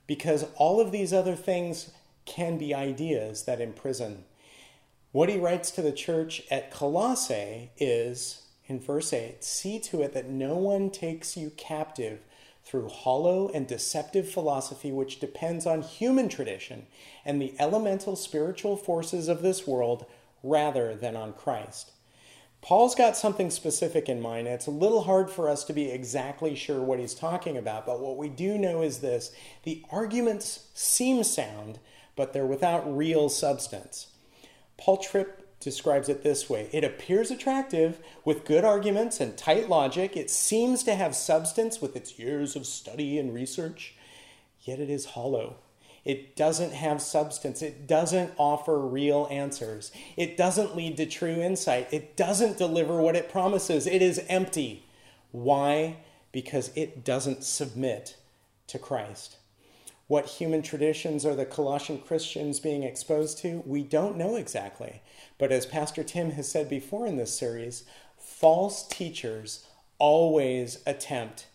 Because 0.06 0.46
all 0.56 0.80
of 0.80 0.90
these 0.90 1.12
other 1.12 1.36
things 1.36 1.90
can 2.24 2.56
be 2.56 2.74
ideas 2.74 3.44
that 3.44 3.60
imprison. 3.60 4.24
What 5.12 5.28
he 5.28 5.38
writes 5.38 5.70
to 5.72 5.82
the 5.82 5.92
church 5.92 6.42
at 6.50 6.70
Colossae 6.70 7.70
is, 7.76 8.42
in 8.68 8.78
verse 8.78 9.12
8, 9.12 9.42
see 9.42 9.80
to 9.80 10.02
it 10.02 10.12
that 10.12 10.28
no 10.28 10.56
one 10.56 10.90
takes 10.90 11.36
you 11.36 11.50
captive 11.56 12.20
through 12.62 12.88
hollow 12.88 13.50
and 13.54 13.66
deceptive 13.66 14.30
philosophy 14.30 14.92
which 14.92 15.20
depends 15.20 15.66
on 15.66 15.80
human 15.80 16.28
tradition 16.28 16.86
and 17.24 17.40
the 17.40 17.54
elemental 17.58 18.14
spiritual 18.14 18.76
forces 18.76 19.26
of 19.26 19.40
this 19.40 19.66
world 19.66 20.04
rather 20.42 20.94
than 20.94 21.16
on 21.16 21.32
Christ. 21.32 21.92
Paul's 22.60 22.94
got 22.94 23.16
something 23.16 23.50
specific 23.50 24.08
in 24.08 24.20
mind. 24.20 24.48
It's 24.48 24.66
a 24.66 24.72
little 24.72 25.04
hard 25.04 25.30
for 25.30 25.48
us 25.48 25.64
to 25.64 25.72
be 25.72 25.90
exactly 25.90 26.54
sure 26.54 26.82
what 26.82 26.98
he's 26.98 27.14
talking 27.14 27.56
about, 27.56 27.86
but 27.86 28.00
what 28.00 28.18
we 28.18 28.28
do 28.28 28.58
know 28.58 28.82
is 28.82 28.98
this 28.98 29.32
the 29.62 29.82
arguments 29.90 30.66
seem 30.74 31.24
sound, 31.24 31.78
but 32.16 32.32
they're 32.32 32.44
without 32.44 32.96
real 32.96 33.28
substance. 33.28 34.08
Paul 34.76 34.98
Tripp 34.98 35.47
describes 35.60 36.08
it 36.08 36.22
this 36.22 36.48
way 36.48 36.68
It 36.72 36.84
appears 36.84 37.30
attractive 37.30 37.98
with 38.24 38.44
good 38.44 38.64
arguments 38.64 39.20
and 39.20 39.36
tight 39.36 39.68
logic. 39.68 40.16
It 40.16 40.30
seems 40.30 40.82
to 40.84 40.94
have 40.94 41.14
substance 41.14 41.80
with 41.80 41.96
its 41.96 42.18
years 42.18 42.56
of 42.56 42.66
study 42.66 43.18
and 43.18 43.34
research, 43.34 43.94
yet 44.62 44.80
it 44.80 44.90
is 44.90 45.06
hollow. 45.06 45.56
It 46.04 46.36
doesn't 46.36 46.72
have 46.72 47.02
substance. 47.02 47.60
It 47.60 47.86
doesn't 47.86 48.32
offer 48.38 48.78
real 48.78 49.28
answers. 49.30 49.92
It 50.16 50.38
doesn't 50.38 50.74
lead 50.74 50.96
to 50.96 51.06
true 51.06 51.42
insight. 51.42 51.88
It 51.92 52.16
doesn't 52.16 52.56
deliver 52.56 53.02
what 53.02 53.16
it 53.16 53.30
promises. 53.30 53.86
It 53.86 54.00
is 54.00 54.24
empty. 54.26 54.86
Why? 55.32 55.98
Because 56.32 56.70
it 56.74 57.04
doesn't 57.04 57.44
submit 57.44 58.16
to 58.68 58.78
Christ. 58.78 59.36
What 60.06 60.24
human 60.24 60.62
traditions 60.62 61.26
are 61.26 61.34
the 61.34 61.44
Colossian 61.44 61.98
Christians 61.98 62.58
being 62.58 62.82
exposed 62.82 63.36
to? 63.38 63.62
We 63.66 63.82
don't 63.82 64.16
know 64.16 64.36
exactly. 64.36 65.02
But 65.38 65.52
as 65.52 65.66
Pastor 65.66 66.02
Tim 66.02 66.32
has 66.32 66.48
said 66.50 66.68
before 66.68 67.06
in 67.06 67.16
this 67.16 67.36
series, 67.36 67.84
false 68.18 68.86
teachers 68.86 69.66
always 69.98 70.80
attempt, 70.86 71.46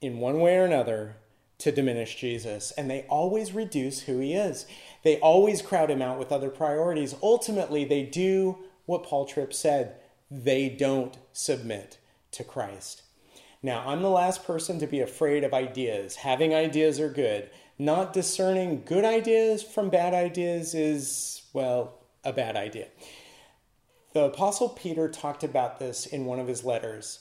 in 0.00 0.18
one 0.18 0.40
way 0.40 0.56
or 0.56 0.64
another, 0.64 1.16
to 1.58 1.70
diminish 1.70 2.16
Jesus. 2.16 2.72
And 2.72 2.90
they 2.90 3.02
always 3.08 3.52
reduce 3.52 4.00
who 4.00 4.18
he 4.18 4.34
is. 4.34 4.66
They 5.04 5.18
always 5.20 5.62
crowd 5.62 5.90
him 5.90 6.02
out 6.02 6.18
with 6.18 6.32
other 6.32 6.50
priorities. 6.50 7.14
Ultimately, 7.22 7.84
they 7.84 8.02
do 8.02 8.58
what 8.86 9.04
Paul 9.04 9.26
Tripp 9.26 9.54
said 9.54 9.96
they 10.30 10.68
don't 10.68 11.16
submit 11.32 11.98
to 12.32 12.42
Christ. 12.42 13.02
Now, 13.62 13.84
I'm 13.86 14.02
the 14.02 14.10
last 14.10 14.44
person 14.44 14.80
to 14.80 14.86
be 14.88 15.00
afraid 15.00 15.44
of 15.44 15.54
ideas. 15.54 16.16
Having 16.16 16.54
ideas 16.54 16.98
are 16.98 17.10
good 17.10 17.48
not 17.78 18.12
discerning 18.12 18.82
good 18.84 19.04
ideas 19.04 19.62
from 19.62 19.90
bad 19.90 20.14
ideas 20.14 20.74
is, 20.74 21.42
well, 21.52 21.98
a 22.24 22.32
bad 22.32 22.56
idea. 22.56 22.88
The 24.12 24.24
Apostle 24.24 24.68
Peter 24.68 25.08
talked 25.08 25.42
about 25.42 25.78
this 25.78 26.06
in 26.06 26.26
one 26.26 26.38
of 26.38 26.48
his 26.48 26.64
letters. 26.64 27.20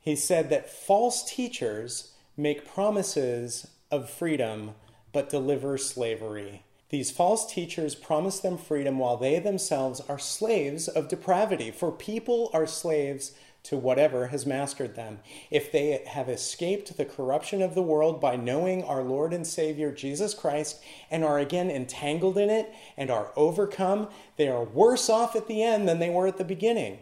He 0.00 0.16
said 0.16 0.50
that 0.50 0.70
false 0.70 1.22
teachers 1.22 2.12
make 2.36 2.66
promises 2.66 3.68
of 3.90 4.10
freedom 4.10 4.74
but 5.12 5.30
deliver 5.30 5.78
slavery. 5.78 6.64
These 6.88 7.10
false 7.10 7.50
teachers 7.50 7.94
promise 7.94 8.40
them 8.40 8.58
freedom 8.58 8.98
while 8.98 9.16
they 9.16 9.38
themselves 9.38 10.00
are 10.08 10.18
slaves 10.18 10.88
of 10.88 11.08
depravity, 11.08 11.70
for 11.70 11.92
people 11.92 12.50
are 12.52 12.66
slaves 12.66 13.32
to 13.64 13.76
whatever 13.76 14.28
has 14.28 14.44
mastered 14.44 14.96
them. 14.96 15.20
If 15.50 15.70
they 15.70 16.02
have 16.06 16.28
escaped 16.28 16.96
the 16.96 17.04
corruption 17.04 17.62
of 17.62 17.74
the 17.74 17.82
world 17.82 18.20
by 18.20 18.36
knowing 18.36 18.82
our 18.84 19.02
Lord 19.02 19.32
and 19.32 19.46
Savior 19.46 19.92
Jesus 19.92 20.34
Christ 20.34 20.82
and 21.10 21.24
are 21.24 21.38
again 21.38 21.70
entangled 21.70 22.38
in 22.38 22.50
it 22.50 22.72
and 22.96 23.10
are 23.10 23.32
overcome, 23.36 24.08
they 24.36 24.48
are 24.48 24.64
worse 24.64 25.08
off 25.08 25.36
at 25.36 25.46
the 25.46 25.62
end 25.62 25.88
than 25.88 26.00
they 26.00 26.10
were 26.10 26.26
at 26.26 26.38
the 26.38 26.44
beginning. 26.44 26.98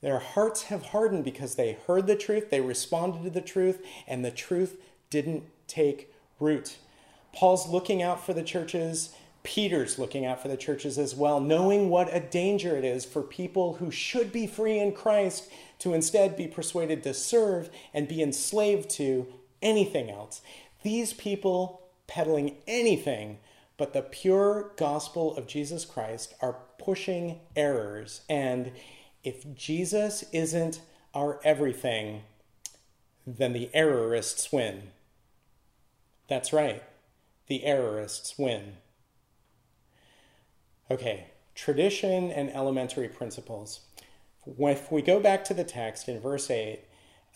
Their 0.00 0.20
hearts 0.20 0.64
have 0.64 0.86
hardened 0.86 1.24
because 1.24 1.56
they 1.56 1.76
heard 1.86 2.06
the 2.06 2.16
truth, 2.16 2.50
they 2.50 2.60
responded 2.60 3.24
to 3.24 3.30
the 3.30 3.40
truth, 3.40 3.84
and 4.06 4.24
the 4.24 4.30
truth 4.30 4.80
didn't 5.10 5.44
take 5.66 6.14
root. 6.38 6.76
Paul's 7.34 7.68
looking 7.68 8.02
out 8.02 8.24
for 8.24 8.32
the 8.32 8.42
churches 8.42 9.10
Peter's 9.42 9.98
looking 9.98 10.26
out 10.26 10.42
for 10.42 10.48
the 10.48 10.56
churches 10.56 10.98
as 10.98 11.14
well, 11.14 11.40
knowing 11.40 11.88
what 11.88 12.14
a 12.14 12.20
danger 12.20 12.76
it 12.76 12.84
is 12.84 13.04
for 13.04 13.22
people 13.22 13.74
who 13.74 13.90
should 13.90 14.32
be 14.32 14.46
free 14.46 14.78
in 14.78 14.92
Christ 14.92 15.50
to 15.80 15.92
instead 15.92 16.36
be 16.36 16.46
persuaded 16.46 17.02
to 17.02 17.12
serve 17.12 17.70
and 17.92 18.08
be 18.08 18.22
enslaved 18.22 18.88
to 18.90 19.26
anything 19.60 20.10
else. 20.10 20.40
These 20.82 21.12
people 21.12 21.82
peddling 22.06 22.56
anything 22.66 23.38
but 23.76 23.94
the 23.94 24.02
pure 24.02 24.72
gospel 24.76 25.34
of 25.36 25.46
Jesus 25.46 25.86
Christ 25.86 26.34
are 26.42 26.58
pushing 26.78 27.40
errors. 27.56 28.20
And 28.28 28.72
if 29.24 29.54
Jesus 29.54 30.22
isn't 30.32 30.82
our 31.14 31.40
everything, 31.44 32.22
then 33.26 33.54
the 33.54 33.70
errorists 33.74 34.52
win. 34.52 34.90
That's 36.28 36.52
right, 36.52 36.82
the 37.46 37.62
errorists 37.64 38.38
win. 38.38 38.74
Okay, 40.90 41.28
tradition 41.54 42.30
and 42.30 42.50
elementary 42.50 43.08
principles. 43.08 43.80
If 44.46 44.90
we 44.90 45.02
go 45.02 45.20
back 45.20 45.44
to 45.44 45.54
the 45.54 45.64
text 45.64 46.08
in 46.08 46.20
verse 46.20 46.50
8, 46.50 46.80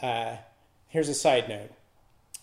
uh, 0.01 0.37
here's 0.89 1.09
a 1.09 1.15
side 1.15 1.49
note. 1.49 1.71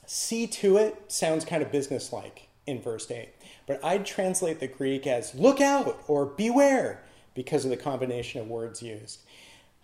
See 0.05 0.45
to 0.47 0.77
it 0.77 1.11
sounds 1.11 1.45
kind 1.45 1.63
of 1.63 1.71
businesslike 1.71 2.47
in 2.67 2.81
verse 2.81 3.09
8, 3.09 3.29
but 3.65 3.83
I'd 3.83 4.05
translate 4.05 4.59
the 4.59 4.67
Greek 4.67 5.07
as 5.07 5.33
look 5.33 5.61
out 5.61 6.03
or 6.07 6.25
beware 6.25 7.03
because 7.33 7.63
of 7.65 7.71
the 7.71 7.77
combination 7.77 8.41
of 8.41 8.47
words 8.47 8.83
used. 8.83 9.21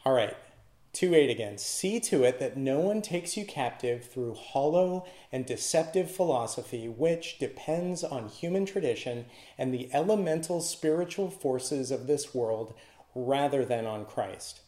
All 0.05 0.13
right, 0.13 0.35
2 0.93 1.15
8 1.15 1.29
again. 1.29 1.57
See 1.57 1.99
to 2.01 2.23
it 2.23 2.39
that 2.39 2.57
no 2.57 2.79
one 2.79 3.01
takes 3.01 3.35
you 3.35 3.45
captive 3.45 4.05
through 4.05 4.35
hollow 4.35 5.05
and 5.31 5.45
deceptive 5.45 6.11
philosophy, 6.11 6.87
which 6.87 7.39
depends 7.39 8.03
on 8.03 8.29
human 8.29 8.65
tradition 8.65 9.25
and 9.57 9.73
the 9.73 9.89
elemental 9.93 10.61
spiritual 10.61 11.29
forces 11.29 11.89
of 11.89 12.07
this 12.07 12.33
world 12.33 12.73
rather 13.15 13.65
than 13.65 13.85
on 13.85 14.05
Christ. 14.05 14.61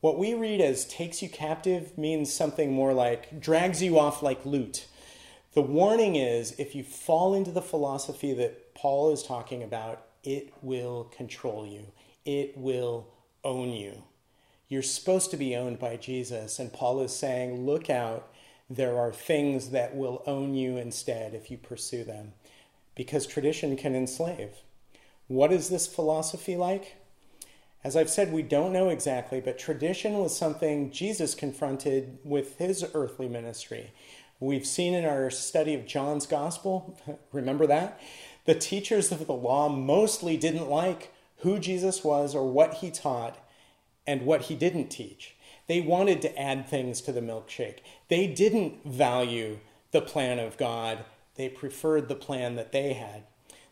What 0.00 0.18
we 0.18 0.34
read 0.34 0.60
as 0.60 0.84
takes 0.84 1.22
you 1.22 1.28
captive 1.28 1.98
means 1.98 2.32
something 2.32 2.72
more 2.72 2.92
like 2.92 3.40
drags 3.40 3.82
you 3.82 3.98
off 3.98 4.22
like 4.22 4.46
loot. 4.46 4.86
The 5.54 5.62
warning 5.62 6.14
is 6.14 6.52
if 6.58 6.74
you 6.74 6.84
fall 6.84 7.34
into 7.34 7.50
the 7.50 7.62
philosophy 7.62 8.32
that 8.34 8.74
Paul 8.74 9.12
is 9.12 9.24
talking 9.24 9.62
about, 9.62 10.04
it 10.22 10.52
will 10.62 11.04
control 11.04 11.66
you, 11.66 11.86
it 12.24 12.56
will 12.56 13.08
own 13.42 13.70
you. 13.70 14.04
You're 14.68 14.82
supposed 14.82 15.30
to 15.30 15.36
be 15.36 15.56
owned 15.56 15.78
by 15.78 15.96
Jesus. 15.96 16.58
And 16.58 16.72
Paul 16.72 17.00
is 17.00 17.16
saying, 17.16 17.64
look 17.64 17.88
out. 17.88 18.30
There 18.68 18.98
are 18.98 19.12
things 19.12 19.70
that 19.70 19.96
will 19.96 20.22
own 20.26 20.54
you 20.54 20.76
instead 20.76 21.32
if 21.32 21.50
you 21.50 21.56
pursue 21.56 22.04
them, 22.04 22.34
because 22.94 23.26
tradition 23.26 23.76
can 23.76 23.96
enslave. 23.96 24.50
What 25.26 25.52
is 25.52 25.70
this 25.70 25.86
philosophy 25.86 26.54
like? 26.54 26.97
As 27.84 27.96
I've 27.96 28.10
said, 28.10 28.32
we 28.32 28.42
don't 28.42 28.72
know 28.72 28.88
exactly, 28.88 29.40
but 29.40 29.58
tradition 29.58 30.18
was 30.18 30.36
something 30.36 30.90
Jesus 30.90 31.34
confronted 31.34 32.18
with 32.24 32.58
his 32.58 32.84
earthly 32.92 33.28
ministry. 33.28 33.92
We've 34.40 34.66
seen 34.66 34.94
in 34.94 35.04
our 35.04 35.30
study 35.30 35.74
of 35.74 35.86
John's 35.86 36.26
gospel, 36.26 36.98
remember 37.32 37.66
that? 37.66 38.00
The 38.46 38.54
teachers 38.54 39.12
of 39.12 39.26
the 39.26 39.32
law 39.32 39.68
mostly 39.68 40.36
didn't 40.36 40.68
like 40.68 41.12
who 41.38 41.58
Jesus 41.58 42.02
was 42.02 42.34
or 42.34 42.50
what 42.50 42.74
he 42.74 42.90
taught, 42.90 43.38
and 44.08 44.22
what 44.22 44.42
he 44.42 44.54
didn't 44.54 44.88
teach. 44.88 45.36
They 45.66 45.82
wanted 45.82 46.22
to 46.22 46.40
add 46.40 46.66
things 46.66 47.02
to 47.02 47.12
the 47.12 47.20
milkshake. 47.20 47.80
They 48.08 48.26
didn't 48.26 48.86
value 48.86 49.58
the 49.90 50.00
plan 50.00 50.38
of 50.38 50.56
God, 50.56 51.04
they 51.36 51.48
preferred 51.48 52.08
the 52.08 52.14
plan 52.14 52.56
that 52.56 52.72
they 52.72 52.94
had. 52.94 53.24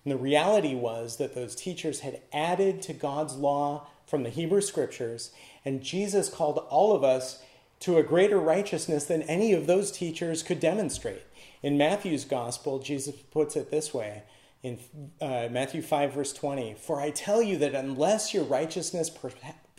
And 0.04 0.12
the 0.12 0.18
reality 0.18 0.74
was 0.74 1.16
that 1.16 1.34
those 1.34 1.56
teachers 1.56 2.00
had 2.00 2.20
added 2.32 2.80
to 2.82 2.92
God's 2.92 3.34
law 3.34 3.88
from 4.06 4.22
the 4.22 4.30
Hebrew 4.30 4.60
scriptures, 4.60 5.32
and 5.64 5.82
Jesus 5.82 6.28
called 6.28 6.58
all 6.68 6.94
of 6.94 7.02
us 7.02 7.42
to 7.80 7.98
a 7.98 8.02
greater 8.02 8.38
righteousness 8.38 9.04
than 9.04 9.22
any 9.22 9.52
of 9.52 9.66
those 9.66 9.92
teachers 9.92 10.42
could 10.42 10.60
demonstrate. 10.60 11.24
In 11.62 11.76
Matthew's 11.76 12.24
gospel, 12.24 12.78
Jesus 12.78 13.14
puts 13.16 13.56
it 13.56 13.70
this 13.70 13.92
way 13.92 14.22
in 14.62 14.78
uh, 15.20 15.48
Matthew 15.50 15.82
5, 15.82 16.12
verse 16.12 16.32
20 16.32 16.74
For 16.74 17.00
I 17.00 17.10
tell 17.10 17.42
you 17.42 17.56
that 17.58 17.74
unless 17.74 18.32
your 18.32 18.44
righteousness 18.44 19.10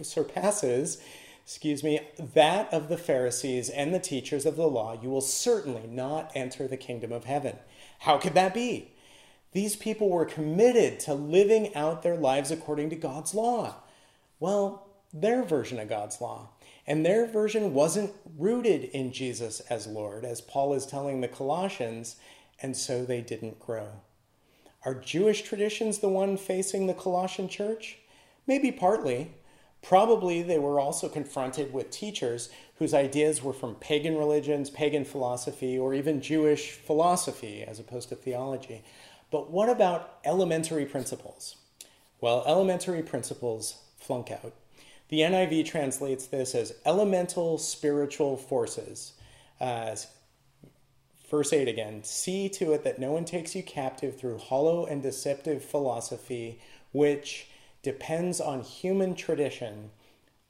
surpasses, 0.02 1.02
excuse 1.44 1.84
me, 1.84 2.00
that 2.18 2.72
of 2.74 2.90
the 2.90 2.98
Pharisees 2.98 3.70
and 3.70 3.94
the 3.94 4.00
teachers 4.00 4.46
of 4.46 4.56
the 4.56 4.68
law, 4.68 4.98
you 5.02 5.10
will 5.10 5.22
certainly 5.22 5.88
not 5.88 6.32
enter 6.36 6.68
the 6.68 6.78
kingdom 6.78 7.12
of 7.12 7.26
heaven. 7.26 7.58
How 8.00 8.18
could 8.18 8.34
that 8.36 8.54
be? 8.54 8.92
These 9.54 9.76
people 9.76 10.10
were 10.10 10.26
committed 10.26 11.00
to 11.02 11.14
living 11.14 11.74
out 11.74 12.04
their 12.04 12.18
lives 12.18 12.52
according 12.52 12.90
to 12.92 12.96
God's 12.96 13.34
law. 13.34 13.76
Well, 14.40 14.88
their 15.14 15.44
version 15.44 15.80
of 15.80 15.90
God's 15.90 16.22
law. 16.22 16.50
And 16.86 17.06
their 17.06 17.26
version 17.26 17.74
wasn't 17.74 18.14
rooted 18.38 18.86
in 18.86 19.12
Jesus 19.12 19.60
as 19.62 19.88
Lord, 19.88 20.24
as 20.24 20.40
Paul 20.40 20.74
is 20.74 20.86
telling 20.86 21.20
the 21.20 21.28
Colossians, 21.28 22.16
and 22.62 22.78
so 22.78 23.04
they 23.04 23.22
didn't 23.22 23.60
grow. 23.60 23.90
Are 24.86 24.96
Jewish 24.96 25.42
traditions 25.42 26.00
the 26.00 26.08
one 26.08 26.38
facing 26.38 26.88
the 26.88 26.94
Colossian 26.94 27.50
church? 27.50 27.98
Maybe 28.46 28.72
partly. 28.72 29.34
Probably 29.82 30.42
they 30.42 30.60
were 30.60 30.80
also 30.80 31.10
confronted 31.10 31.74
with 31.74 31.92
teachers 31.92 32.50
whose 32.76 32.94
ideas 32.94 33.44
were 33.44 33.54
from 33.54 33.76
pagan 33.76 34.18
religions, 34.18 34.70
pagan 34.70 35.04
philosophy, 35.04 35.78
or 35.78 35.94
even 35.94 36.22
Jewish 36.22 36.72
philosophy 36.72 37.64
as 37.64 37.80
opposed 37.80 38.10
to 38.10 38.16
theology. 38.16 38.84
But 39.30 39.52
what 39.52 39.70
about 39.70 40.20
elementary 40.24 40.86
principles? 40.86 41.58
Well, 42.22 42.44
elementary 42.48 43.04
principles 43.04 43.82
flunk 44.08 44.32
out. 44.32 44.54
The 45.10 45.20
NIV 45.20 45.66
translates 45.66 46.26
this 46.26 46.56
as 46.56 46.74
elemental 46.86 47.58
spiritual 47.58 48.38
forces. 48.38 49.14
Verse 51.30 51.52
8 51.52 51.68
again 51.68 52.04
See 52.04 52.50
to 52.50 52.74
it 52.74 52.84
that 52.84 53.00
no 53.00 53.12
one 53.12 53.26
takes 53.26 53.56
you 53.56 53.64
captive 53.64 54.18
through 54.18 54.38
hollow 54.38 54.86
and 54.86 55.04
deceptive 55.04 55.64
philosophy, 55.64 56.60
which 56.92 57.50
depends 57.84 58.42
on 58.42 58.62
human 58.62 59.14
tradition 59.14 59.92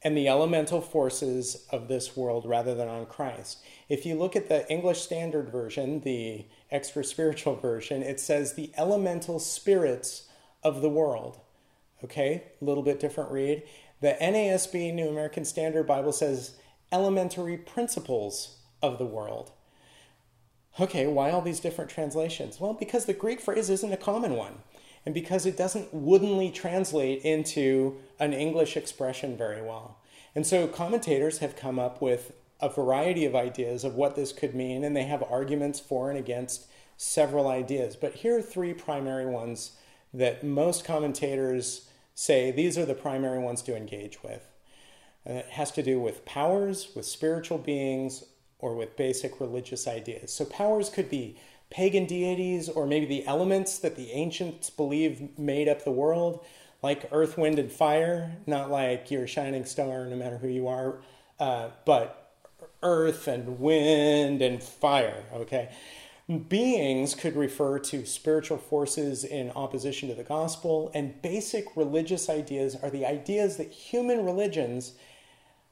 and 0.03 0.15
the 0.15 0.27
elemental 0.27 0.79
forces 0.79 1.65
of 1.71 1.87
this 1.87 2.15
world 2.15 2.45
rather 2.45 2.75
than 2.75 2.87
on 2.87 3.07
Christ. 3.07 3.63
If 3.89 4.05
you 4.05 4.15
look 4.15 4.35
at 4.35 4.47
the 4.47 4.69
English 4.71 5.01
Standard 5.01 5.49
Version, 5.49 6.01
the 6.01 6.45
extra 6.69 7.03
spiritual 7.03 7.55
version, 7.55 8.03
it 8.03 8.19
says 8.19 8.53
the 8.53 8.71
elemental 8.77 9.39
spirits 9.39 10.29
of 10.63 10.81
the 10.81 10.89
world. 10.89 11.39
Okay, 12.03 12.43
a 12.61 12.65
little 12.65 12.83
bit 12.83 12.99
different 12.99 13.31
read. 13.31 13.63
The 14.01 14.15
NASB, 14.21 14.93
New 14.93 15.09
American 15.09 15.45
Standard 15.45 15.87
Bible, 15.87 16.11
says 16.11 16.55
elementary 16.91 17.57
principles 17.57 18.57
of 18.81 18.97
the 18.97 19.05
world. 19.05 19.51
Okay, 20.79 21.07
why 21.07 21.31
all 21.31 21.41
these 21.41 21.59
different 21.59 21.89
translations? 21.89 22.59
Well, 22.59 22.73
because 22.73 23.05
the 23.05 23.13
Greek 23.13 23.41
phrase 23.41 23.69
isn't 23.69 23.91
a 23.91 23.97
common 23.97 24.35
one, 24.35 24.59
and 25.05 25.13
because 25.13 25.47
it 25.47 25.57
doesn't 25.57 25.91
woodenly 25.91 26.51
translate 26.51 27.23
into 27.23 27.97
an 28.19 28.33
English 28.33 28.77
expression 28.77 29.35
very 29.35 29.61
well. 29.61 29.97
And 30.35 30.45
so 30.45 30.67
commentators 30.67 31.39
have 31.39 31.55
come 31.55 31.79
up 31.79 31.99
with 31.99 32.33
a 32.59 32.69
variety 32.69 33.25
of 33.25 33.35
ideas 33.35 33.83
of 33.83 33.95
what 33.95 34.15
this 34.15 34.31
could 34.31 34.53
mean, 34.53 34.83
and 34.83 34.95
they 34.95 35.05
have 35.05 35.23
arguments 35.23 35.79
for 35.79 36.11
and 36.11 36.19
against 36.19 36.67
several 36.95 37.47
ideas. 37.47 37.95
But 37.95 38.15
here 38.15 38.37
are 38.37 38.41
three 38.41 38.73
primary 38.73 39.25
ones 39.25 39.71
that 40.13 40.43
most 40.43 40.85
commentators 40.85 41.86
say 42.17 42.49
these 42.49 42.79
are 42.79 42.85
the 42.85 42.95
primary 42.95 43.37
ones 43.37 43.61
to 43.61 43.75
engage 43.75 44.23
with. 44.23 44.49
And 45.23 45.37
it 45.37 45.49
has 45.49 45.71
to 45.73 45.83
do 45.83 45.99
with 45.99 46.25
powers, 46.25 46.89
with 46.95 47.05
spiritual 47.05 47.59
beings, 47.59 48.23
or 48.57 48.75
with 48.75 48.97
basic 48.97 49.39
religious 49.39 49.87
ideas. 49.87 50.33
So, 50.33 50.43
powers 50.43 50.89
could 50.89 51.11
be 51.11 51.37
pagan 51.69 52.05
deities 52.05 52.69
or 52.69 52.87
maybe 52.87 53.05
the 53.05 53.25
elements 53.27 53.77
that 53.79 53.95
the 53.95 54.11
ancients 54.11 54.71
believed 54.71 55.37
made 55.37 55.67
up 55.67 55.83
the 55.83 55.91
world, 55.91 56.43
like 56.81 57.07
earth, 57.11 57.37
wind, 57.37 57.59
and 57.59 57.71
fire, 57.71 58.37
not 58.47 58.71
like 58.71 59.11
your 59.11 59.27
shining 59.27 59.65
star, 59.65 60.05
no 60.05 60.15
matter 60.15 60.37
who 60.37 60.47
you 60.47 60.67
are, 60.67 60.97
uh, 61.39 61.69
but 61.85 62.31
earth 62.81 63.27
and 63.27 63.59
wind 63.59 64.41
and 64.41 64.63
fire, 64.63 65.23
okay? 65.33 65.69
Beings 66.27 67.15
could 67.15 67.37
refer 67.37 67.79
to 67.79 68.05
spiritual 68.05 68.57
forces 68.57 69.23
in 69.23 69.49
opposition 69.51 70.09
to 70.09 70.15
the 70.15 70.23
gospel, 70.25 70.91
and 70.93 71.21
basic 71.21 71.77
religious 71.77 72.29
ideas 72.29 72.75
are 72.75 72.89
the 72.89 73.05
ideas 73.05 73.55
that 73.55 73.71
human 73.71 74.25
religions 74.25 74.95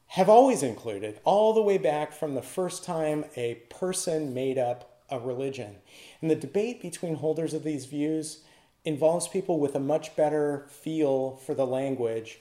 have 0.07 0.29
always 0.29 0.63
included, 0.63 1.19
all 1.25 1.53
the 1.53 1.61
way 1.61 1.77
back 1.77 2.13
from 2.13 2.35
the 2.35 2.41
first 2.41 2.85
time 2.85 3.25
a 3.35 3.55
person 3.69 4.33
made 4.33 4.57
up 4.57 5.01
a 5.09 5.19
religion. 5.19 5.75
And 6.21 6.31
the 6.31 6.35
debate 6.35 6.81
between 6.81 7.15
holders 7.15 7.53
of 7.53 7.63
these 7.63 7.83
views 7.83 8.41
involves 8.85 9.27
people 9.27 9.59
with 9.59 9.75
a 9.75 9.79
much 9.79 10.15
better 10.15 10.67
feel 10.69 11.35
for 11.35 11.53
the 11.53 11.67
language 11.67 12.39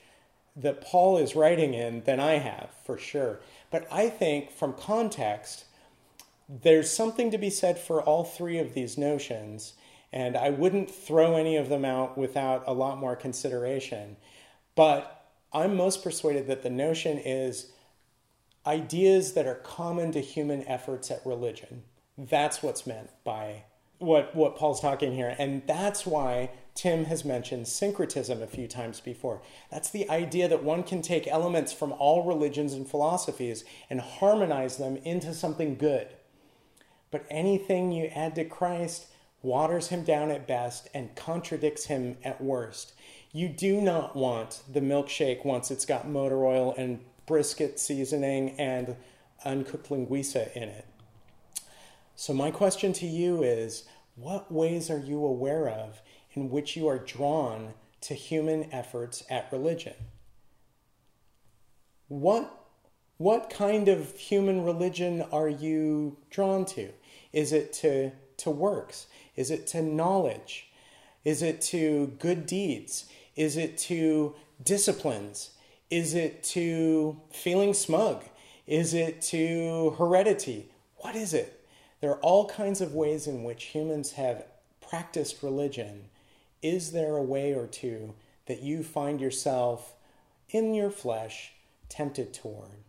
that 0.55 0.81
Paul 0.81 1.19
is 1.19 1.35
writing 1.35 1.75
in 1.75 2.05
than 2.05 2.21
I 2.21 2.35
have, 2.35 2.71
for 2.85 2.97
sure. 2.97 3.41
But 3.73 3.89
I 3.91 4.09
think 4.09 4.53
from 4.53 4.75
context, 4.75 5.65
there's 6.49 6.91
something 6.91 7.31
to 7.31 7.39
be 7.39 7.51
said 7.51 7.79
for 7.79 8.03
all 8.03 8.25
three 8.25 8.59
of 8.59 8.75
these 8.75 8.99
notions, 8.99 9.75
and 10.13 10.37
I 10.37 10.51
wouldn't 10.51 10.91
throw 10.91 11.37
any 11.37 11.57
of 11.57 11.69
them 11.69 11.85
out 11.85 12.17
without 12.19 12.65
a 12.67 12.73
lot 12.73 12.99
more 12.99 13.17
consideration. 13.17 14.17
But 14.75 15.27
I'm 15.53 15.77
most 15.77 16.03
persuaded 16.03 16.47
that 16.49 16.63
the 16.63 16.71
notion 16.71 17.19
is 17.19 17.73
ideas 18.67 19.35
that 19.35 19.47
are 19.47 19.57
common 19.57 20.13
to 20.13 20.21
human 20.21 20.67
efforts 20.67 21.11
at 21.11 21.25
religion. 21.25 21.83
That's 22.17 22.63
what's 22.63 22.87
meant 22.87 23.11
by 23.25 23.65
what, 23.99 24.35
what 24.35 24.57
Paul's 24.57 24.81
talking 24.81 25.15
here. 25.15 25.35
And 25.39 25.63
that's 25.67 26.07
why 26.07 26.51
Tim 26.75 27.05
has 27.05 27.25
mentioned 27.25 27.69
syncretism 27.69 28.43
a 28.43 28.47
few 28.47 28.67
times 28.67 29.01
before. 29.01 29.43
That's 29.71 29.91
the 29.91 30.09
idea 30.11 30.49
that 30.49 30.65
one 30.65 30.83
can 30.83 31.03
take 31.03 31.27
elements 31.27 31.73
from 31.73 31.93
all 31.93 32.25
religions 32.25 32.73
and 32.73 32.89
philosophies 32.89 33.65
and 33.89 34.01
harmonize 34.01 34.77
them 34.77 34.97
into 34.99 35.33
something 35.35 35.77
good. 35.77 36.09
But 37.15 37.27
anything 37.31 37.93
you 37.93 38.07
add 38.07 38.35
to 38.35 38.45
Christ 38.45 39.07
waters 39.41 39.87
him 39.87 40.03
down 40.03 40.33
at 40.33 40.49
best 40.49 40.89
and 40.93 41.15
contradicts 41.15 41.85
him 41.85 42.17
at 42.25 42.41
worst. 42.41 42.93
You 43.31 43.49
do 43.49 43.81
not 43.81 44.17
want 44.17 44.63
the 44.69 44.81
milkshake 44.81 45.45
once 45.45 45.71
it's 45.71 45.87
got 45.87 46.09
motor 46.09 46.45
oil 46.45 46.75
and 46.77 46.99
brisket 47.25 47.79
seasoning 47.79 48.59
and 48.59 48.97
uncooked 49.45 49.91
linguiça 49.91 50.53
in 50.57 50.65
it. 50.65 50.87
So, 52.17 52.35
my 52.35 52.51
question 52.51 52.93
to 52.95 53.07
you 53.07 53.45
is 53.45 53.85
what 54.17 54.51
ways 54.51 54.91
are 54.91 54.99
you 54.99 55.25
aware 55.25 55.69
of 55.69 56.03
in 56.33 56.51
which 56.51 56.77
you 56.77 56.89
are 56.89 56.99
drawn 56.99 57.75
to 58.01 58.15
human 58.15 58.73
efforts 58.73 59.23
at 59.31 59.53
religion? 59.53 59.95
What 62.09 62.64
what 63.25 63.49
kind 63.49 63.89
of 63.89 64.15
human 64.19 64.63
religion 64.67 65.25
are 65.33 65.49
you 65.49 66.15
drawn 66.29 66.63
to? 66.63 66.91
Is 67.33 67.55
it 67.55 67.73
to, 67.73 68.13
to 68.37 68.51
works? 68.51 69.07
Is 69.35 69.51
it 69.51 69.67
to 69.69 69.81
knowledge? 69.81 70.69
Is 71.25 71.41
it 71.41 71.63
to 71.73 72.09
good 72.19 72.45
deeds? 72.45 73.07
Is 73.35 73.57
it 73.57 73.79
to 73.89 74.35
disciplines? 74.63 75.53
Is 75.89 76.13
it 76.13 76.45
to 76.53 77.19
feeling 77.31 77.73
smug? 77.73 78.25
Is 78.67 78.93
it 78.93 79.23
to 79.23 79.95
heredity? 79.97 80.69
What 80.97 81.17
is 81.17 81.33
it? 81.33 81.65
There 82.03 82.11
are 82.11 82.21
all 82.21 82.47
kinds 82.47 82.83
of 82.83 82.93
ways 82.93 83.27
in 83.27 83.43
which 83.43 83.65
humans 83.65 84.13
have 84.13 84.45
practiced 84.87 85.43
religion. 85.43 86.11
Is 86.61 86.93
there 86.93 87.17
a 87.17 87.23
way 87.23 87.55
or 87.55 87.67
two 87.67 88.13
that 88.45 88.61
you 88.61 88.83
find 88.83 89.19
yourself 89.19 89.95
in 90.51 90.75
your 90.75 90.91
flesh 90.91 91.53
tempted 91.89 92.35
toward? 92.35 92.84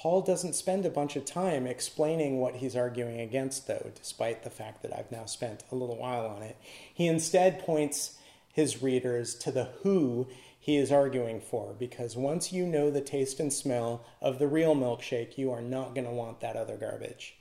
Paul 0.00 0.22
doesn't 0.22 0.54
spend 0.54 0.86
a 0.86 0.90
bunch 0.90 1.16
of 1.16 1.24
time 1.24 1.66
explaining 1.66 2.38
what 2.38 2.56
he's 2.56 2.76
arguing 2.76 3.20
against, 3.20 3.66
though, 3.66 3.90
despite 3.96 4.44
the 4.44 4.50
fact 4.50 4.82
that 4.82 4.96
I've 4.96 5.10
now 5.10 5.24
spent 5.24 5.64
a 5.72 5.74
little 5.74 5.96
while 5.96 6.24
on 6.26 6.40
it. 6.42 6.56
He 6.94 7.08
instead 7.08 7.58
points 7.58 8.16
his 8.52 8.80
readers 8.80 9.34
to 9.36 9.50
the 9.50 9.70
who 9.82 10.28
he 10.60 10.76
is 10.76 10.92
arguing 10.92 11.40
for, 11.40 11.74
because 11.76 12.16
once 12.16 12.52
you 12.52 12.64
know 12.64 12.92
the 12.92 13.00
taste 13.00 13.40
and 13.40 13.52
smell 13.52 14.04
of 14.20 14.38
the 14.38 14.46
real 14.46 14.76
milkshake, 14.76 15.36
you 15.36 15.50
are 15.50 15.62
not 15.62 15.96
going 15.96 16.06
to 16.06 16.12
want 16.12 16.40
that 16.40 16.54
other 16.54 16.76
garbage, 16.76 17.36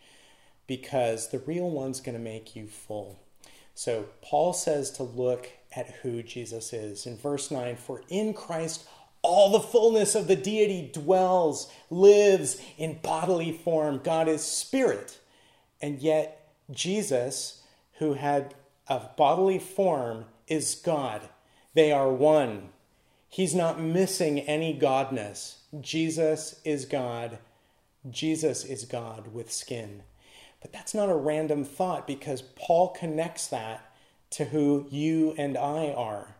because 0.66 1.30
the 1.30 1.40
real 1.40 1.70
one's 1.70 2.02
going 2.02 2.18
to 2.18 2.24
make 2.24 2.56
you 2.56 2.66
full. 2.66 3.20
So 3.76 4.08
Paul 4.24 4.54
says 4.54 4.90
to 4.94 5.04
look 5.04 5.48
at 5.76 5.98
who 6.02 6.24
Jesus 6.24 6.74
is. 6.74 7.06
In 7.06 7.18
verse 7.18 7.52
9, 7.52 7.76
for 7.76 8.02
in 8.10 8.34
Christ 8.34 8.88
all 9.28 9.52
the 9.52 9.60
fullness 9.60 10.16
of 10.16 10.28
the 10.28 10.36
deity 10.36 10.90
dwells, 10.94 11.70
lives 11.90 12.62
in 12.78 13.00
bodily 13.02 13.52
form. 13.52 14.00
God 14.04 14.28
is 14.28 14.42
spirit. 14.42 15.20
And 15.82 16.00
yet, 16.00 16.50
Jesus, 16.72 17.62
who 18.00 18.14
had 18.14 18.56
a 18.88 19.02
bodily 19.18 19.60
form, 19.60 20.26
is 20.48 20.76
God. 20.76 21.30
They 21.74 21.92
are 21.92 22.12
one. 22.12 22.70
He's 23.30 23.54
not 23.54 23.82
missing 23.82 24.40
any 24.40 24.78
godness. 24.78 25.58
Jesus 25.82 26.62
is 26.64 26.86
God. 26.86 27.40
Jesus 28.10 28.64
is 28.64 28.86
God 28.86 29.34
with 29.34 29.52
skin. 29.52 30.04
But 30.62 30.72
that's 30.72 30.94
not 30.94 31.10
a 31.10 31.16
random 31.16 31.66
thought 31.66 32.08
because 32.08 32.42
Paul 32.42 32.90
connects 32.90 33.48
that 33.48 33.92
to 34.32 34.46
who 34.46 34.88
you 34.90 35.36
and 35.38 35.58
I 35.58 35.92
are. 35.92 36.37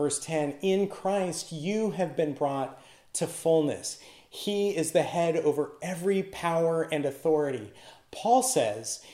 Verse 0.00 0.18
10 0.20 0.54
In 0.62 0.88
Christ 0.88 1.52
you 1.52 1.90
have 1.90 2.16
been 2.16 2.32
brought 2.32 2.80
to 3.12 3.26
fullness. 3.26 3.98
He 4.30 4.70
is 4.70 4.92
the 4.92 5.02
head 5.02 5.36
over 5.36 5.72
every 5.82 6.22
power 6.22 6.88
and 6.90 7.04
authority. 7.04 7.70
Paul 8.10 8.42
says, 8.42 9.04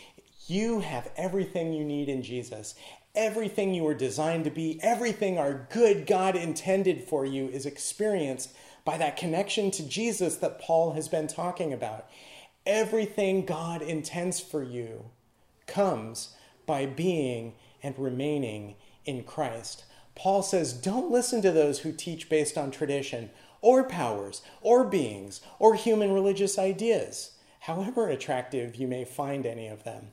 You 0.46 0.79
have 0.79 1.11
everything 1.16 1.72
you 1.72 1.85
need 1.85 2.09
in 2.09 2.22
Jesus. 2.22 2.77
Everything 3.16 3.75
you 3.75 3.83
were 3.83 3.94
designed 3.94 4.44
to 4.44 4.51
be, 4.51 4.79
everything 4.81 5.38
our 5.38 5.66
good 5.72 6.07
God 6.07 6.37
intended 6.37 7.03
for 7.03 7.27
you 7.27 7.49
is 7.49 7.66
experienced 7.66 8.55
by 8.85 8.96
that 8.96 9.16
connection 9.16 9.72
to 9.72 9.88
Jesus 9.88 10.37
that 10.37 10.61
Paul 10.61 10.92
has 10.92 11.09
been 11.09 11.27
talking 11.27 11.72
about. 11.72 12.07
Everything 12.64 13.44
God 13.44 13.83
intends 13.83 14.38
for 14.38 14.62
you 14.62 15.07
comes 15.66 16.37
by 16.64 16.87
being 16.87 17.55
and 17.83 17.99
remaining 17.99 18.77
in 19.05 19.25
Christ. 19.25 19.83
Paul 20.16 20.42
says, 20.42 20.72
don't 20.72 21.11
listen 21.11 21.42
to 21.42 21.52
those 21.52 21.81
who 21.81 21.92
teach 21.92 22.29
based 22.29 22.59
on 22.59 22.70
tradition 22.70 23.31
or 23.61 23.85
powers 23.85 24.42
or 24.62 24.85
beings 24.85 25.40
or 25.59 25.74
human 25.74 26.12
religious 26.12 26.59
ideas, 26.59 27.33
however 27.61 28.09
attractive 28.09 28.76
you 28.76 28.88
may 28.88 29.05
find 29.05 29.46
any 29.46 29.68
of 29.68 29.85
them. 29.85 30.09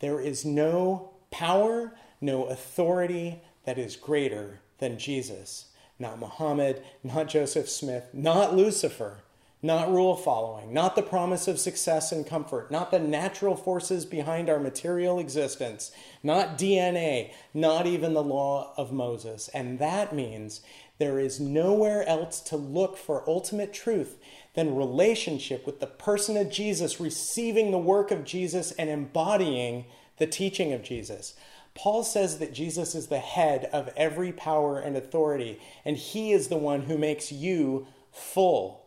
There 0.00 0.20
is 0.20 0.44
no 0.44 1.10
power, 1.30 1.94
no 2.20 2.44
authority 2.44 3.40
that 3.64 3.78
is 3.78 3.96
greater 3.96 4.60
than 4.78 4.98
Jesus. 4.98 5.66
Not 5.98 6.18
Muhammad, 6.18 6.82
not 7.02 7.28
Joseph 7.28 7.68
Smith, 7.68 8.08
not 8.12 8.54
Lucifer, 8.54 9.22
not 9.62 9.90
rule 9.90 10.16
following, 10.16 10.72
not 10.72 10.94
the 10.94 11.02
promise 11.02 11.48
of 11.48 11.58
success 11.58 12.12
and 12.12 12.26
comfort, 12.26 12.70
not 12.70 12.90
the 12.90 12.98
natural 12.98 13.56
forces 13.56 14.04
behind 14.04 14.48
our 14.48 14.60
material 14.60 15.18
existence, 15.18 15.90
not 16.22 16.58
DNA, 16.58 17.32
not 17.54 17.86
even 17.86 18.14
the 18.14 18.22
law 18.22 18.72
of 18.76 18.92
Moses. 18.92 19.48
And 19.54 19.78
that 19.78 20.14
means 20.14 20.60
there 20.98 21.18
is 21.18 21.40
nowhere 21.40 22.06
else 22.06 22.40
to 22.40 22.56
look 22.56 22.96
for 22.96 23.28
ultimate 23.28 23.72
truth 23.72 24.18
than 24.54 24.76
relationship 24.76 25.66
with 25.66 25.80
the 25.80 25.86
person 25.86 26.36
of 26.36 26.50
Jesus, 26.50 27.00
receiving 27.00 27.70
the 27.70 27.78
work 27.78 28.10
of 28.10 28.24
Jesus 28.24 28.72
and 28.72 28.88
embodying 28.88 29.86
the 30.18 30.26
teaching 30.26 30.72
of 30.72 30.82
Jesus. 30.82 31.34
Paul 31.74 32.04
says 32.04 32.38
that 32.38 32.54
Jesus 32.54 32.94
is 32.94 33.08
the 33.08 33.18
head 33.18 33.68
of 33.72 33.90
every 33.96 34.32
power 34.32 34.78
and 34.78 34.96
authority, 34.96 35.60
and 35.84 35.96
he 35.96 36.32
is 36.32 36.48
the 36.48 36.56
one 36.56 36.82
who 36.82 36.96
makes 36.96 37.30
you 37.30 37.86
full. 38.10 38.85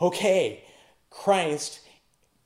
Okay, 0.00 0.64
Christ 1.10 1.80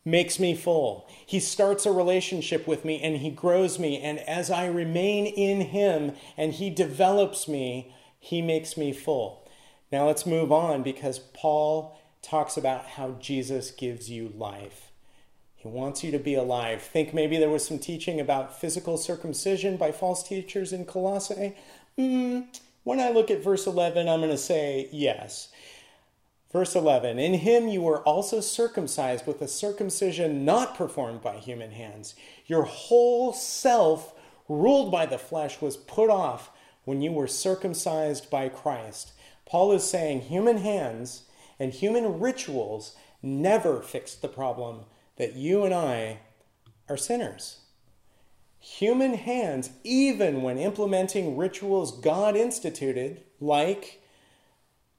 makes 0.05 0.39
me 0.39 0.55
full. 0.55 1.09
He 1.27 1.41
starts 1.41 1.85
a 1.85 1.93
relationship 1.93 2.67
with 2.67 2.85
me 2.85 3.01
and 3.01 3.17
he 3.17 3.31
grows 3.31 3.79
me. 3.79 4.01
And 4.01 4.19
as 4.21 4.51
I 4.51 4.67
remain 4.67 5.27
in 5.27 5.61
him 5.61 6.13
and 6.37 6.53
he 6.53 6.71
develops 6.71 7.49
me, 7.49 7.95
he 8.19 8.43
makes 8.43 8.77
me 8.77 8.93
full. 8.93 9.49
Now 9.93 10.07
let's 10.07 10.27
move 10.27 10.53
on 10.53 10.83
because 10.83 11.19
Paul 11.19 11.99
talks 12.23 12.57
about 12.57 12.85
how 12.87 13.13
Jesus 13.21 13.71
gives 13.71 14.11
you 14.11 14.33
life. 14.37 14.91
He 15.57 15.69
wants 15.69 16.03
you 16.03 16.11
to 16.13 16.19
be 16.19 16.35
alive. 16.35 16.81
Think 16.81 17.13
maybe 17.13 17.37
there 17.37 17.51
was 17.51 17.67
some 17.67 17.79
teaching 17.79 18.19
about 18.21 18.59
physical 18.59 18.97
circumcision 18.97 19.77
by 19.77 19.93
false 19.93 20.27
teachers 20.27 20.73
in 20.73 20.87
Colossae. 20.87 21.55
Mm, 21.99 22.47
when 22.85 22.99
I 22.99 23.11
look 23.11 23.31
at 23.31 23.45
verse 23.45 23.67
11, 23.67 24.09
I'm 24.09 24.21
going 24.21 24.31
to 24.31 24.39
say 24.39 24.89
yes. 24.91 25.49
Verse 26.53 26.75
11 26.75 27.19
In 27.19 27.35
him 27.35 27.69
you 27.69 27.83
were 27.83 28.03
also 28.03 28.41
circumcised 28.41 29.27
with 29.27 29.41
a 29.41 29.49
circumcision 29.49 30.45
not 30.45 30.75
performed 30.75 31.23
by 31.23 31.37
human 31.37 31.71
hands. 31.71 32.15
Your 32.47 32.65
whole 32.65 33.33
self, 33.33 34.15
ruled 34.49 34.91
by 34.91 35.07
the 35.07 35.19
flesh, 35.19 35.61
was 35.61 35.77
put 35.77 36.11
off 36.11 36.51
when 36.85 37.03
you 37.03 37.13
were 37.13 37.29
circumcised 37.29 38.31
by 38.31 38.49
Christ. 38.49 39.13
Paul 39.47 39.73
is 39.73 39.85
saying 39.85 40.23
human 40.23 40.59
hands 40.59 41.23
and 41.59 41.73
human 41.73 42.19
rituals 42.19 42.97
never 43.23 43.81
fixed 43.81 44.23
the 44.23 44.29
problem 44.29 44.85
that 45.17 45.37
you 45.37 45.65
and 45.65 45.75
I 45.75 46.21
are 46.89 46.97
sinners. 46.97 47.59
Human 48.59 49.15
hands, 49.15 49.71
even 49.85 50.43
when 50.43 50.59
implementing 50.59 51.37
rituals 51.37 51.99
God 52.01 52.37
instituted, 52.37 53.23
like 53.41 54.00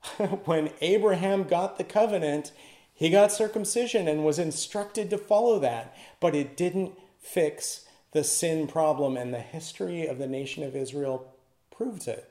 when 0.45 0.71
Abraham 0.81 1.43
got 1.43 1.77
the 1.77 1.83
covenant, 1.83 2.51
he 2.93 3.09
got 3.09 3.31
circumcision 3.31 4.07
and 4.07 4.25
was 4.25 4.39
instructed 4.39 5.09
to 5.09 5.17
follow 5.17 5.59
that, 5.59 5.95
but 6.19 6.35
it 6.35 6.57
didn't 6.57 6.93
fix 7.19 7.85
the 8.11 8.23
sin 8.23 8.67
problem, 8.67 9.15
and 9.15 9.33
the 9.33 9.39
history 9.39 10.05
of 10.05 10.17
the 10.17 10.27
nation 10.27 10.63
of 10.63 10.75
Israel 10.75 11.33
proves 11.69 12.07
it. 12.07 12.29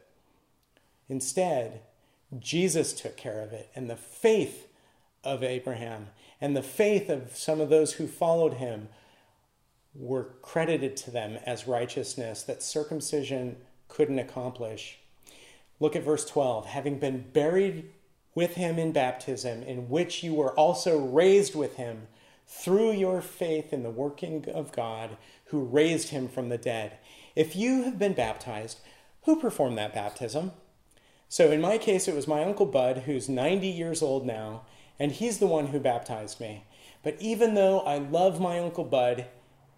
Instead, 1.09 1.81
Jesus 2.39 2.93
took 2.93 3.17
care 3.17 3.41
of 3.41 3.53
it, 3.53 3.71
and 3.75 3.89
the 3.89 3.97
faith 3.97 4.69
of 5.25 5.43
Abraham 5.43 6.09
and 6.41 6.57
the 6.57 6.63
faith 6.63 7.09
of 7.11 7.37
some 7.37 7.61
of 7.61 7.69
those 7.69 7.95
who 7.95 8.07
followed 8.07 8.55
him 8.55 8.89
were 9.95 10.25
credited 10.41 10.97
to 10.97 11.11
them 11.11 11.39
as 11.45 11.67
righteousness 11.67 12.43
that 12.45 12.63
circumcision 12.63 13.57
couldn't 13.89 14.19
accomplish. 14.19 15.01
Look 15.81 15.97
at 15.97 16.05
verse 16.05 16.25
12. 16.25 16.67
Having 16.67 16.99
been 16.99 17.25
buried 17.33 17.91
with 18.35 18.55
him 18.55 18.79
in 18.79 18.93
baptism, 18.93 19.63
in 19.63 19.89
which 19.89 20.23
you 20.23 20.35
were 20.35 20.53
also 20.53 20.99
raised 20.99 21.55
with 21.55 21.77
him 21.77 22.07
through 22.47 22.93
your 22.93 23.21
faith 23.21 23.73
in 23.73 23.83
the 23.83 23.91
working 23.91 24.49
of 24.49 24.73
God 24.73 25.17
who 25.47 25.65
raised 25.65 26.11
him 26.11 26.29
from 26.29 26.49
the 26.49 26.59
dead. 26.59 26.99
If 27.35 27.57
you 27.57 27.85
have 27.85 27.99
been 27.99 28.13
baptized, 28.13 28.81
who 29.25 29.41
performed 29.41 29.79
that 29.79 29.95
baptism? 29.95 30.53
So 31.29 31.51
in 31.51 31.61
my 31.61 31.79
case, 31.79 32.09
it 32.09 32.15
was 32.15 32.27
my 32.27 32.45
Uncle 32.45 32.67
Bud, 32.67 32.99
who's 33.07 33.29
90 33.29 33.67
years 33.69 34.03
old 34.03 34.27
now, 34.27 34.63
and 34.99 35.13
he's 35.13 35.39
the 35.39 35.47
one 35.47 35.69
who 35.69 35.79
baptized 35.79 36.41
me. 36.41 36.65
But 37.03 37.17
even 37.21 37.55
though 37.55 37.81
I 37.81 37.99
love 37.99 38.41
my 38.41 38.59
Uncle 38.59 38.85
Bud, 38.85 39.27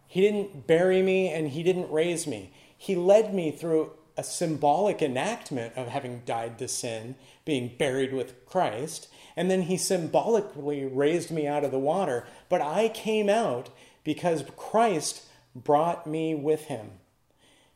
he 0.06 0.20
didn't 0.20 0.66
bury 0.66 1.02
me 1.02 1.28
and 1.28 1.48
he 1.48 1.62
didn't 1.62 1.90
raise 1.90 2.26
me. 2.26 2.52
He 2.76 2.96
led 2.96 3.34
me 3.34 3.50
through 3.50 3.92
a 4.16 4.24
symbolic 4.24 5.02
enactment 5.02 5.74
of 5.76 5.88
having 5.88 6.22
died 6.26 6.58
to 6.58 6.68
sin, 6.68 7.14
being 7.44 7.74
buried 7.78 8.12
with 8.12 8.44
Christ, 8.46 9.08
and 9.36 9.50
then 9.50 9.62
he 9.62 9.76
symbolically 9.76 10.84
raised 10.84 11.30
me 11.30 11.46
out 11.46 11.64
of 11.64 11.70
the 11.70 11.78
water. 11.78 12.26
But 12.48 12.60
I 12.60 12.88
came 12.88 13.28
out 13.28 13.70
because 14.04 14.44
Christ 14.56 15.24
brought 15.54 16.06
me 16.06 16.34
with 16.34 16.62
him. 16.62 16.90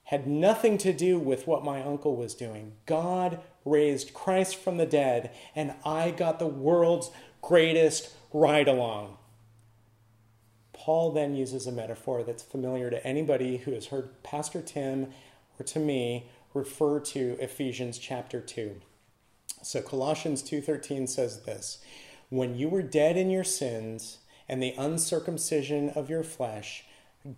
Had 0.05 0.27
nothing 0.27 0.79
to 0.79 0.93
do 0.93 1.19
with 1.19 1.47
what 1.47 1.65
my 1.65 1.83
uncle 1.83 2.17
was 2.17 2.35
doing. 2.35 2.73
God 2.87 3.41
raised 3.65 4.15
Christ 4.15 4.57
from 4.57 4.77
the 4.77 4.87
dead, 4.87 5.31
and 5.55 5.75
I 5.85 6.11
got 6.13 6.39
the 6.39 6.47
world's 6.47 7.11
greatest 7.43 8.15
ride 8.33 8.69
along. 8.69 9.17
Paul 10.73 11.11
then 11.11 11.35
uses 11.35 11.67
a 11.67 11.73
metaphor 11.73 12.23
that's 12.23 12.45
familiar 12.45 12.91
to 12.91 13.05
anybody 13.05 13.57
who 13.57 13.73
has 13.73 13.87
heard 13.87 14.23
Pastor 14.23 14.63
Tim 14.63 15.09
or 15.59 15.65
to 15.65 15.79
me 15.79 16.29
refer 16.55 17.01
to 17.01 17.37
Ephesians 17.41 17.99
chapter 17.99 18.41
2. 18.41 18.81
So 19.63 19.83
Colossians 19.83 20.43
2:13 20.43 21.07
says 21.07 21.43
this, 21.43 21.79
"When 22.31 22.57
you 22.57 22.69
were 22.69 22.83
dead 22.83 23.17
in 23.17 23.31
your 23.31 23.45
sins 23.45 24.19
and 24.49 24.63
the 24.63 24.75
uncircumcision 24.77 25.91
of 25.91 26.09
your 26.09 26.23
flesh, 26.23 26.85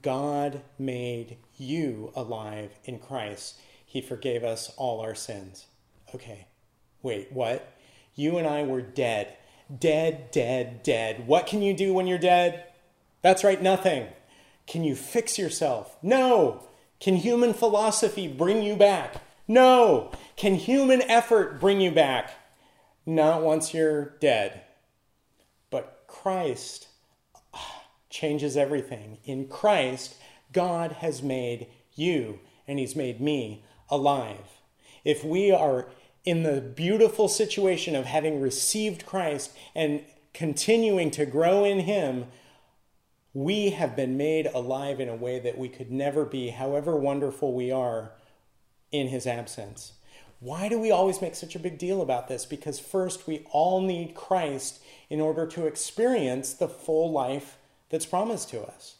God 0.02 0.62
made 0.78 1.38
you 1.57 2.12
alive 2.14 2.78
in 2.85 2.98
Christ. 2.98 3.57
He 3.85 4.00
forgave 4.00 4.44
us 4.44 4.72
all 4.76 5.00
our 5.00 5.14
sins." 5.14 5.66
Okay. 6.14 6.46
Wait, 7.02 7.33
what? 7.33 7.72
You 8.14 8.38
and 8.38 8.46
I 8.46 8.62
were 8.62 8.83
dead 8.83 9.38
Dead, 9.76 10.31
dead, 10.31 10.83
dead. 10.83 11.26
What 11.26 11.46
can 11.46 11.61
you 11.61 11.74
do 11.74 11.92
when 11.92 12.07
you're 12.07 12.16
dead? 12.16 12.64
That's 13.20 13.44
right, 13.44 13.61
nothing. 13.61 14.07
Can 14.66 14.83
you 14.83 14.96
fix 14.96 15.38
yourself? 15.38 15.96
No. 16.02 16.62
Can 17.00 17.16
human 17.16 17.54
philosophy 17.54 18.26
bring 18.26 18.62
you 18.62 18.76
back? 18.76 19.22
No. 19.46 20.11
Can 20.37 20.54
human 20.56 21.02
effort 21.02 21.61
bring 21.61 21.80
you 21.80 21.90
back? 21.90 22.32
Not 23.06 23.42
once 23.42 23.72
you're 23.72 24.16
dead. 24.20 24.62
But 25.70 26.04
Christ 26.06 26.88
ah, 27.54 27.84
changes 28.11 28.56
everything. 28.56 29.18
In 29.24 29.48
Christ, 29.48 30.16
God 30.52 30.92
has 30.92 31.22
made 31.22 31.68
you 31.94 32.40
and 32.66 32.78
He's 32.78 32.96
made 32.96 33.20
me 33.20 33.64
alive. 33.88 34.60
If 35.04 35.25
we 35.25 35.50
are 35.50 35.88
in 36.25 36.42
the 36.42 36.60
beautiful 36.60 37.29
situation 37.29 37.96
of 37.96 38.04
having 38.04 38.40
received 38.40 39.06
Christ 39.06 39.56
and 39.75 40.04
continuing 40.35 41.10
to 41.12 41.25
grow 41.25 41.64
in 41.64 41.81
Him, 41.81 42.27
we 43.38 43.70
have 43.70 43.94
been 43.94 44.16
made 44.16 44.46
alive 44.46 44.98
in 44.98 45.08
a 45.08 45.14
way 45.14 45.38
that 45.38 45.56
we 45.56 45.68
could 45.68 45.92
never 45.92 46.24
be, 46.24 46.48
however 46.48 46.96
wonderful 46.96 47.52
we 47.52 47.70
are 47.70 48.10
in 48.90 49.06
His 49.06 49.28
absence. 49.28 49.92
Why 50.40 50.68
do 50.68 50.76
we 50.76 50.90
always 50.90 51.22
make 51.22 51.36
such 51.36 51.54
a 51.54 51.60
big 51.60 51.78
deal 51.78 52.02
about 52.02 52.26
this? 52.26 52.44
Because 52.44 52.80
first, 52.80 53.28
we 53.28 53.46
all 53.52 53.80
need 53.80 54.16
Christ 54.16 54.82
in 55.08 55.20
order 55.20 55.46
to 55.46 55.68
experience 55.68 56.52
the 56.52 56.66
full 56.66 57.12
life 57.12 57.58
that's 57.90 58.06
promised 58.06 58.50
to 58.50 58.62
us. 58.62 58.96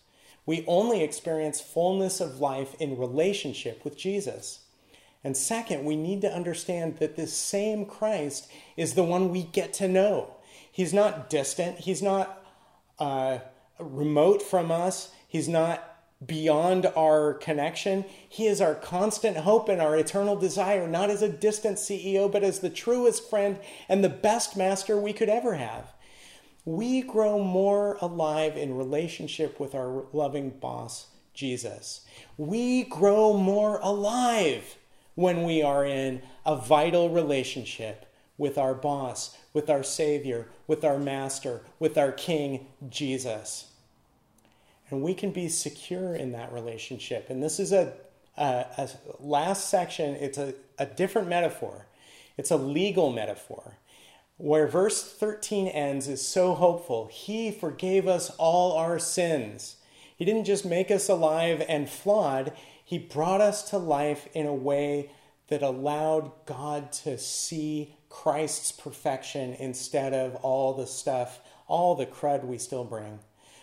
We 0.47 0.65
only 0.69 1.03
experience 1.03 1.61
fullness 1.61 2.21
of 2.21 2.39
life 2.39 2.77
in 2.79 2.97
relationship 2.97 3.85
with 3.85 3.99
Jesus. 3.99 4.61
And 5.25 5.37
second, 5.37 5.85
we 5.85 5.97
need 5.97 6.21
to 6.21 6.33
understand 6.33 6.99
that 6.99 7.17
this 7.17 7.37
same 7.37 7.87
Christ 7.87 8.49
is 8.77 8.95
the 8.95 9.03
one 9.03 9.31
we 9.31 9.43
get 9.43 9.73
to 9.75 9.89
know. 9.89 10.37
He's 10.71 10.95
not 10.95 11.29
distant, 11.29 11.81
he's 11.81 12.03
not 12.03 12.41
uh, 13.01 13.39
remote 13.79 14.43
from 14.43 14.71
us, 14.71 15.11
he's 15.27 15.49
not 15.49 15.99
beyond 16.25 16.87
our 16.97 17.35
connection. 17.35 18.05
He 18.29 18.47
is 18.47 18.61
our 18.61 18.75
constant 18.75 19.39
hope 19.39 19.69
and 19.69 19.81
our 19.81 19.97
eternal 19.97 20.37
desire, 20.37 20.89
not 20.89 21.11
as 21.11 21.23
a 21.23 21.29
distant 21.29 21.79
CEO, 21.79 22.31
but 22.31 22.43
as 22.43 22.59
the 22.59 22.71
truest 22.71 23.29
friend 23.31 23.59
and 23.89 24.03
the 24.03 24.09
best 24.09 24.57
master 24.57 24.99
we 24.99 25.13
could 25.13 25.29
ever 25.29 25.55
have. 25.55 25.93
We 26.65 27.03
grow 27.03 27.43
more 27.43 27.97
alive 28.01 28.57
in 28.57 28.77
relationship 28.77 29.59
with 29.61 29.75
our 29.75 30.05
loving 30.13 30.51
boss, 30.51 31.07
Jesus. 31.33 32.05
We 32.37 32.83
grow 32.83 33.33
more 33.35 33.79
alive 33.81 34.77
when 35.15 35.45
we 35.45 35.63
are 35.63 35.87
in 35.87 36.23
a 36.45 36.57
vital 36.57 37.11
relationship 37.11 38.07
with 38.37 38.59
our 38.59 38.75
boss, 38.75 39.37
with 39.53 39.71
our 39.71 39.83
Savior, 39.83 40.49
with 40.67 40.85
our 40.85 40.99
Master, 40.99 41.63
with 41.79 41.97
our 41.97 42.13
King, 42.13 42.67
Jesus. 42.89 43.68
And 44.91 45.03
we 45.03 45.15
can 45.15 45.31
be 45.31 45.49
secure 45.49 46.15
in 46.15 46.33
that 46.33 46.53
relationship. 46.53 47.29
And 47.29 47.43
this 47.43 47.61
is 47.61 47.73
a, 47.73 47.93
a, 48.37 48.65
a 48.77 48.89
last 49.21 49.69
section, 49.69 50.15
it's 50.15 50.39
a, 50.39 50.55
a 50.79 50.87
different 50.87 51.29
metaphor. 51.29 51.87
It's 52.37 52.51
a 52.51 52.57
legal 52.57 53.13
metaphor. 53.13 53.79
Where 54.37 54.69
verse 54.69 55.03
13 55.03 55.67
ends 55.67 56.07
is 56.07 56.27
so 56.27 56.55
hopeful. 56.55 57.09
He 57.11 57.51
forgave 57.51 58.07
us 58.07 58.31
all 58.39 58.73
our 58.73 58.99
sins. 58.99 59.77
He 60.17 60.25
didn't 60.25 60.45
just 60.45 60.65
make 60.65 60.91
us 60.91 61.09
alive 61.09 61.65
and 61.69 61.89
flawed, 61.89 62.53
He 62.85 62.99
brought 62.99 63.41
us 63.41 63.69
to 63.71 63.79
life 63.79 64.29
in 64.33 64.47
a 64.47 64.55
way 64.55 65.11
that 65.49 65.63
allowed 65.63 66.31
God 66.47 66.93
to 66.93 67.19
see 67.19 67.97
Christ's 68.09 68.73
perfection 68.73 69.55
instead 69.55 70.15
of 70.15 70.37
all 70.37 70.75
the 70.75 70.87
stuff, 70.87 71.41
all 71.67 71.95
the 71.95 72.07
crud 72.07 72.45
we 72.45 72.59
still 72.59 72.85
bring. 72.85 73.19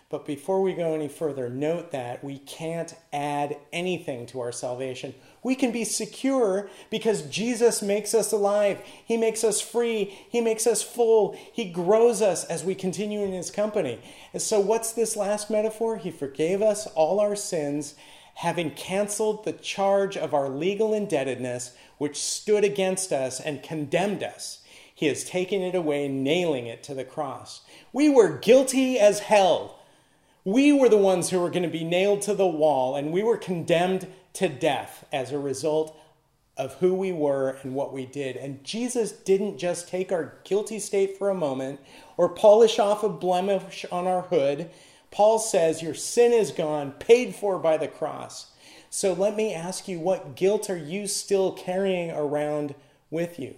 But 0.07 0.25
before 0.27 0.61
we 0.61 0.73
go 0.73 0.93
any 0.93 1.07
further, 1.07 1.49
note 1.49 1.91
that 1.91 2.23
we 2.23 2.37
can't 2.37 2.93
add 3.11 3.57
anything 3.73 4.27
to 4.27 4.39
our 4.39 4.51
salvation. 4.51 5.15
We 5.41 5.55
can 5.55 5.71
be 5.71 5.83
secure 5.83 6.69
because 6.91 7.23
Jesus 7.23 7.81
makes 7.81 8.13
us 8.13 8.31
alive. 8.31 8.81
He 9.03 9.17
makes 9.17 9.43
us 9.43 9.61
free. 9.61 10.05
He 10.29 10.41
makes 10.41 10.67
us 10.67 10.83
full. 10.83 11.35
He 11.51 11.65
grows 11.65 12.21
us 12.21 12.43
as 12.45 12.63
we 12.63 12.75
continue 12.75 13.23
in 13.23 13.31
His 13.31 13.49
company. 13.49 13.99
And 14.31 14.43
so, 14.43 14.59
what's 14.59 14.91
this 14.91 15.15
last 15.15 15.49
metaphor? 15.49 15.97
He 15.97 16.11
forgave 16.11 16.61
us 16.61 16.85
all 16.87 17.19
our 17.19 17.35
sins, 17.35 17.95
having 18.35 18.71
canceled 18.71 19.43
the 19.43 19.53
charge 19.53 20.17
of 20.17 20.35
our 20.35 20.49
legal 20.49 20.93
indebtedness, 20.93 21.75
which 21.97 22.21
stood 22.21 22.63
against 22.63 23.11
us 23.11 23.39
and 23.39 23.63
condemned 23.63 24.21
us. 24.21 24.61
He 24.93 25.07
has 25.07 25.23
taken 25.23 25.63
it 25.63 25.73
away, 25.73 26.07
nailing 26.07 26.67
it 26.67 26.83
to 26.83 26.93
the 26.93 27.03
cross. 27.03 27.61
We 27.91 28.07
were 28.07 28.37
guilty 28.37 28.99
as 28.99 29.19
hell 29.19 29.79
we 30.45 30.71
were 30.71 30.87
the 30.87 30.95
ones 30.95 31.29
who 31.31 31.39
were 31.39 31.49
going 31.49 31.63
to 31.63 31.69
be 31.69 31.83
nailed 31.83 32.21
to 32.21 32.35
the 32.35 32.47
wall, 32.47 32.95
and 32.95 33.11
we 33.11 33.23
were 33.23 33.35
condemned 33.35 34.07
to 34.33 34.47
death 34.47 35.05
as 35.11 35.31
a 35.31 35.39
result 35.39 35.99
of 36.55 36.75
who 36.75 36.93
we 36.93 37.11
were 37.11 37.57
and 37.63 37.73
what 37.73 37.91
we 37.91 38.05
did. 38.05 38.37
And 38.37 38.63
Jesus 38.63 39.11
didn't 39.11 39.57
just 39.57 39.89
take 39.89 40.11
our 40.11 40.37
guilty 40.43 40.79
state 40.79 41.17
for 41.17 41.29
a 41.29 41.35
moment 41.35 41.79
or 42.15 42.29
polish 42.29 42.79
off 42.79 43.03
a 43.03 43.09
blemish 43.09 43.85
on 43.91 44.07
our 44.07 44.21
hood. 44.21 44.69
Paul 45.11 45.39
says, 45.39 45.81
Your 45.81 45.95
sin 45.95 46.31
is 46.31 46.51
gone, 46.51 46.91
paid 46.93 47.35
for 47.35 47.57
by 47.57 47.77
the 47.77 47.87
cross. 47.87 48.51
So 48.89 49.13
let 49.13 49.35
me 49.35 49.53
ask 49.53 49.87
you, 49.87 49.99
what 49.99 50.35
guilt 50.35 50.69
are 50.69 50.77
you 50.77 51.07
still 51.07 51.51
carrying 51.51 52.11
around 52.11 52.75
with 53.09 53.39
you? 53.39 53.55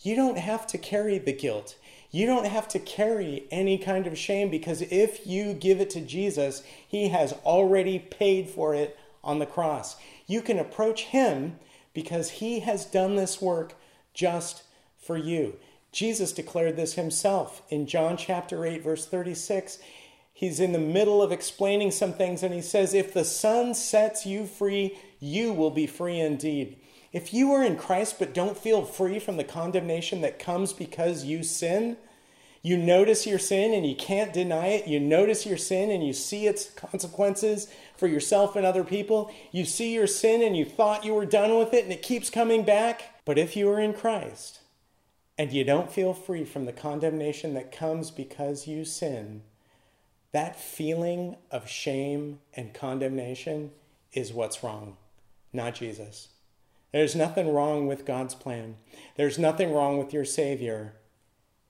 You 0.00 0.16
don't 0.16 0.38
have 0.38 0.66
to 0.68 0.78
carry 0.78 1.18
the 1.18 1.32
guilt. 1.32 1.76
You 2.12 2.26
don't 2.26 2.46
have 2.46 2.68
to 2.68 2.78
carry 2.78 3.46
any 3.50 3.78
kind 3.78 4.06
of 4.06 4.18
shame 4.18 4.50
because 4.50 4.82
if 4.82 5.26
you 5.26 5.54
give 5.54 5.80
it 5.80 5.88
to 5.90 6.00
Jesus, 6.02 6.62
He 6.86 7.08
has 7.08 7.32
already 7.44 7.98
paid 7.98 8.50
for 8.50 8.74
it 8.74 8.98
on 9.24 9.38
the 9.38 9.46
cross. 9.46 9.96
You 10.26 10.42
can 10.42 10.58
approach 10.58 11.04
Him 11.04 11.58
because 11.94 12.30
He 12.30 12.60
has 12.60 12.84
done 12.84 13.16
this 13.16 13.40
work 13.40 13.74
just 14.12 14.62
for 14.98 15.16
you. 15.16 15.56
Jesus 15.90 16.32
declared 16.32 16.76
this 16.76 16.94
Himself 16.94 17.62
in 17.70 17.86
John 17.86 18.18
chapter 18.18 18.66
8, 18.66 18.84
verse 18.84 19.06
36. 19.06 19.78
He's 20.34 20.60
in 20.60 20.72
the 20.72 20.78
middle 20.78 21.22
of 21.22 21.32
explaining 21.32 21.92
some 21.92 22.12
things 22.12 22.42
and 22.42 22.52
He 22.52 22.60
says, 22.60 22.92
If 22.92 23.14
the 23.14 23.24
Son 23.24 23.72
sets 23.74 24.26
you 24.26 24.44
free, 24.44 24.98
you 25.18 25.54
will 25.54 25.70
be 25.70 25.86
free 25.86 26.20
indeed. 26.20 26.76
If 27.12 27.34
you 27.34 27.52
are 27.52 27.62
in 27.62 27.76
Christ 27.76 28.18
but 28.18 28.32
don't 28.32 28.56
feel 28.56 28.84
free 28.84 29.18
from 29.18 29.36
the 29.36 29.44
condemnation 29.44 30.22
that 30.22 30.38
comes 30.38 30.72
because 30.72 31.24
you 31.24 31.42
sin, 31.42 31.98
you 32.62 32.76
notice 32.76 33.26
your 33.26 33.40
sin 33.40 33.74
and 33.74 33.84
you 33.84 33.96
can't 33.96 34.32
deny 34.32 34.68
it. 34.68 34.86
You 34.86 35.00
notice 35.00 35.44
your 35.44 35.58
sin 35.58 35.90
and 35.90 36.06
you 36.06 36.12
see 36.12 36.46
its 36.46 36.70
consequences 36.70 37.68
for 37.96 38.06
yourself 38.06 38.54
and 38.54 38.64
other 38.64 38.84
people. 38.84 39.32
You 39.50 39.64
see 39.64 39.92
your 39.92 40.06
sin 40.06 40.42
and 40.42 40.56
you 40.56 40.64
thought 40.64 41.04
you 41.04 41.12
were 41.12 41.26
done 41.26 41.58
with 41.58 41.74
it 41.74 41.84
and 41.84 41.92
it 41.92 42.02
keeps 42.02 42.30
coming 42.30 42.64
back. 42.64 43.24
But 43.24 43.36
if 43.36 43.56
you 43.56 43.68
are 43.70 43.80
in 43.80 43.92
Christ 43.92 44.60
and 45.36 45.52
you 45.52 45.64
don't 45.64 45.90
feel 45.90 46.14
free 46.14 46.44
from 46.44 46.64
the 46.64 46.72
condemnation 46.72 47.54
that 47.54 47.72
comes 47.72 48.12
because 48.12 48.68
you 48.68 48.84
sin, 48.84 49.42
that 50.30 50.58
feeling 50.58 51.36
of 51.50 51.68
shame 51.68 52.38
and 52.54 52.72
condemnation 52.72 53.72
is 54.12 54.32
what's 54.32 54.62
wrong, 54.62 54.96
not 55.52 55.74
Jesus. 55.74 56.28
There's 56.92 57.16
nothing 57.16 57.52
wrong 57.52 57.86
with 57.86 58.04
God's 58.04 58.34
plan. 58.34 58.76
There's 59.16 59.38
nothing 59.38 59.72
wrong 59.72 59.98
with 59.98 60.12
your 60.12 60.26
Savior. 60.26 60.94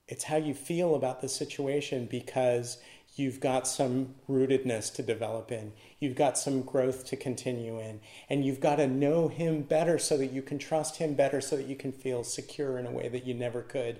It's 0.07 0.25
how 0.25 0.35
you 0.35 0.53
feel 0.53 0.95
about 0.95 1.21
the 1.21 1.29
situation 1.29 2.05
because 2.05 2.77
you've 3.15 3.39
got 3.39 3.65
some 3.65 4.15
rootedness 4.29 4.93
to 4.95 5.01
develop 5.01 5.49
in. 5.49 5.71
You've 5.99 6.15
got 6.15 6.37
some 6.37 6.61
growth 6.61 7.05
to 7.05 7.15
continue 7.15 7.79
in. 7.79 8.01
And 8.29 8.43
you've 8.43 8.59
got 8.59 8.77
to 8.77 8.87
know 8.87 9.29
Him 9.29 9.61
better 9.61 9.97
so 9.97 10.17
that 10.17 10.31
you 10.33 10.41
can 10.41 10.59
trust 10.59 10.97
Him 10.97 11.13
better 11.13 11.39
so 11.39 11.55
that 11.55 11.67
you 11.67 11.75
can 11.77 11.93
feel 11.93 12.25
secure 12.25 12.77
in 12.77 12.85
a 12.85 12.91
way 12.91 13.07
that 13.07 13.25
you 13.25 13.33
never 13.33 13.61
could. 13.61 13.99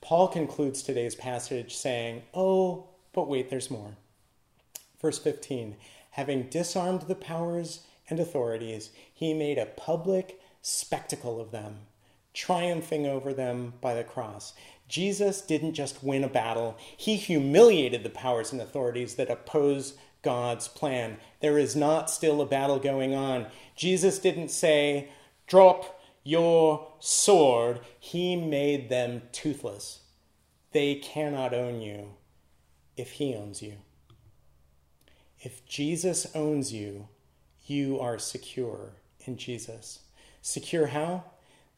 Paul 0.00 0.28
concludes 0.28 0.82
today's 0.82 1.14
passage 1.14 1.76
saying, 1.76 2.22
Oh, 2.32 2.86
but 3.12 3.28
wait, 3.28 3.50
there's 3.50 3.70
more. 3.70 3.96
Verse 5.00 5.18
15 5.18 5.76
Having 6.12 6.44
disarmed 6.44 7.02
the 7.02 7.14
powers 7.14 7.85
and 8.08 8.20
authorities, 8.20 8.90
he 9.12 9.34
made 9.34 9.58
a 9.58 9.66
public 9.66 10.40
spectacle 10.62 11.40
of 11.40 11.50
them, 11.50 11.78
triumphing 12.34 13.06
over 13.06 13.32
them 13.32 13.74
by 13.80 13.94
the 13.94 14.04
cross. 14.04 14.52
Jesus 14.88 15.40
didn't 15.40 15.74
just 15.74 16.02
win 16.02 16.24
a 16.24 16.28
battle, 16.28 16.76
he 16.96 17.16
humiliated 17.16 18.02
the 18.02 18.10
powers 18.10 18.52
and 18.52 18.60
authorities 18.60 19.14
that 19.16 19.30
oppose 19.30 19.94
God's 20.22 20.66
plan. 20.66 21.18
There 21.40 21.58
is 21.58 21.76
not 21.76 22.10
still 22.10 22.40
a 22.40 22.46
battle 22.46 22.78
going 22.78 23.14
on. 23.14 23.46
Jesus 23.76 24.18
didn't 24.18 24.48
say, 24.48 25.08
Drop 25.46 26.00
your 26.24 26.88
sword. 26.98 27.80
He 28.00 28.34
made 28.34 28.88
them 28.88 29.22
toothless. 29.30 30.00
They 30.72 30.96
cannot 30.96 31.54
own 31.54 31.80
you 31.80 32.14
if 32.96 33.12
he 33.12 33.34
owns 33.34 33.62
you. 33.62 33.74
If 35.40 35.64
Jesus 35.64 36.26
owns 36.34 36.72
you, 36.72 37.08
you 37.66 38.00
are 38.00 38.18
secure 38.18 38.92
in 39.24 39.36
Jesus. 39.36 40.00
Secure 40.42 40.88
how? 40.88 41.24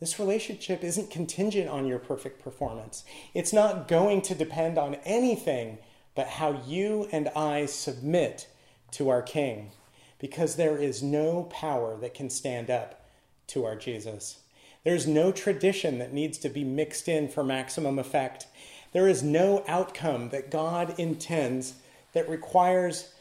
This 0.00 0.18
relationship 0.18 0.84
isn't 0.84 1.10
contingent 1.10 1.68
on 1.68 1.86
your 1.86 1.98
perfect 1.98 2.42
performance. 2.42 3.04
It's 3.34 3.52
not 3.52 3.88
going 3.88 4.22
to 4.22 4.34
depend 4.34 4.78
on 4.78 4.96
anything 5.04 5.78
but 6.14 6.28
how 6.28 6.62
you 6.66 7.08
and 7.12 7.28
I 7.28 7.66
submit 7.66 8.48
to 8.92 9.08
our 9.08 9.22
King, 9.22 9.70
because 10.18 10.56
there 10.56 10.76
is 10.76 11.02
no 11.02 11.44
power 11.44 11.96
that 11.98 12.14
can 12.14 12.30
stand 12.30 12.70
up 12.70 13.06
to 13.48 13.64
our 13.64 13.76
Jesus. 13.76 14.38
There's 14.84 15.06
no 15.06 15.32
tradition 15.32 15.98
that 15.98 16.12
needs 16.12 16.38
to 16.38 16.48
be 16.48 16.64
mixed 16.64 17.08
in 17.08 17.28
for 17.28 17.44
maximum 17.44 17.98
effect. 17.98 18.46
There 18.92 19.08
is 19.08 19.22
no 19.22 19.64
outcome 19.68 20.30
that 20.30 20.50
God 20.50 20.98
intends 20.98 21.74
that 22.12 22.28
requires 22.28 23.12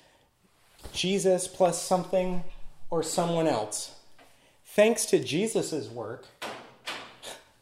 Jesus 0.93 1.47
plus 1.47 1.81
something 1.81 2.43
or 2.89 3.03
someone 3.03 3.47
else. 3.47 3.95
Thanks 4.65 5.05
to 5.07 5.23
Jesus' 5.23 5.89
work, 5.89 6.25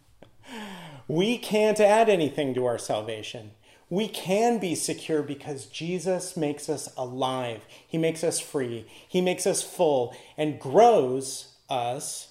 we 1.07 1.37
can't 1.37 1.79
add 1.79 2.09
anything 2.09 2.53
to 2.53 2.65
our 2.65 2.77
salvation. 2.77 3.51
We 3.89 4.07
can 4.07 4.59
be 4.59 4.73
secure 4.75 5.21
because 5.21 5.67
Jesus 5.67 6.35
makes 6.35 6.69
us 6.69 6.89
alive. 6.97 7.65
He 7.87 7.97
makes 7.97 8.23
us 8.23 8.39
free. 8.39 8.85
He 9.07 9.21
makes 9.21 9.45
us 9.45 9.61
full 9.61 10.15
and 10.37 10.59
grows 10.59 11.55
us 11.69 12.29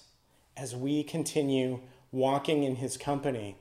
as 0.57 0.75
we 0.75 1.03
continue 1.03 1.79
walking 2.11 2.63
in 2.63 2.75
his 2.75 2.97
company. 2.97 3.55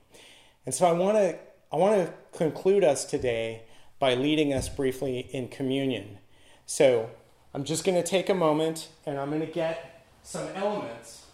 And 0.66 0.74
so 0.74 0.86
I 0.86 0.92
want 0.92 1.16
to 1.16 1.38
I 1.72 1.76
want 1.76 2.06
to 2.06 2.38
conclude 2.38 2.84
us 2.84 3.04
today 3.04 3.62
by 3.98 4.14
leading 4.14 4.52
us 4.52 4.68
briefly 4.68 5.20
in 5.32 5.48
communion. 5.48 6.18
So, 6.66 7.10
I'm 7.54 7.64
just 7.64 7.84
going 7.84 7.96
to 7.96 8.06
take 8.06 8.28
a 8.28 8.34
moment 8.34 8.88
and 9.06 9.18
I'm 9.18 9.30
going 9.30 9.40
to 9.40 9.46
get 9.46 10.04
some 10.22 10.48
elements 10.54 11.24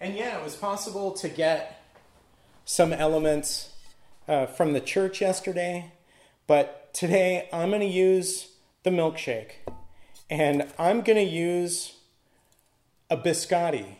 and 0.00 0.14
yeah, 0.16 0.38
it 0.38 0.42
was 0.42 0.56
possible 0.56 1.12
to 1.12 1.28
get 1.28 1.82
some 2.64 2.92
elements 2.92 3.74
uh, 4.26 4.46
from 4.46 4.72
the 4.72 4.80
church 4.80 5.20
yesterday, 5.20 5.92
but 6.46 6.94
today 6.94 7.48
I'm 7.52 7.68
going 7.68 7.82
to 7.82 7.86
use 7.86 8.52
the 8.82 8.90
milkshake. 8.90 9.56
And 10.30 10.68
I'm 10.78 11.02
going 11.02 11.18
to 11.18 11.30
use 11.30 11.96
a 13.10 13.16
biscotti. 13.16 13.96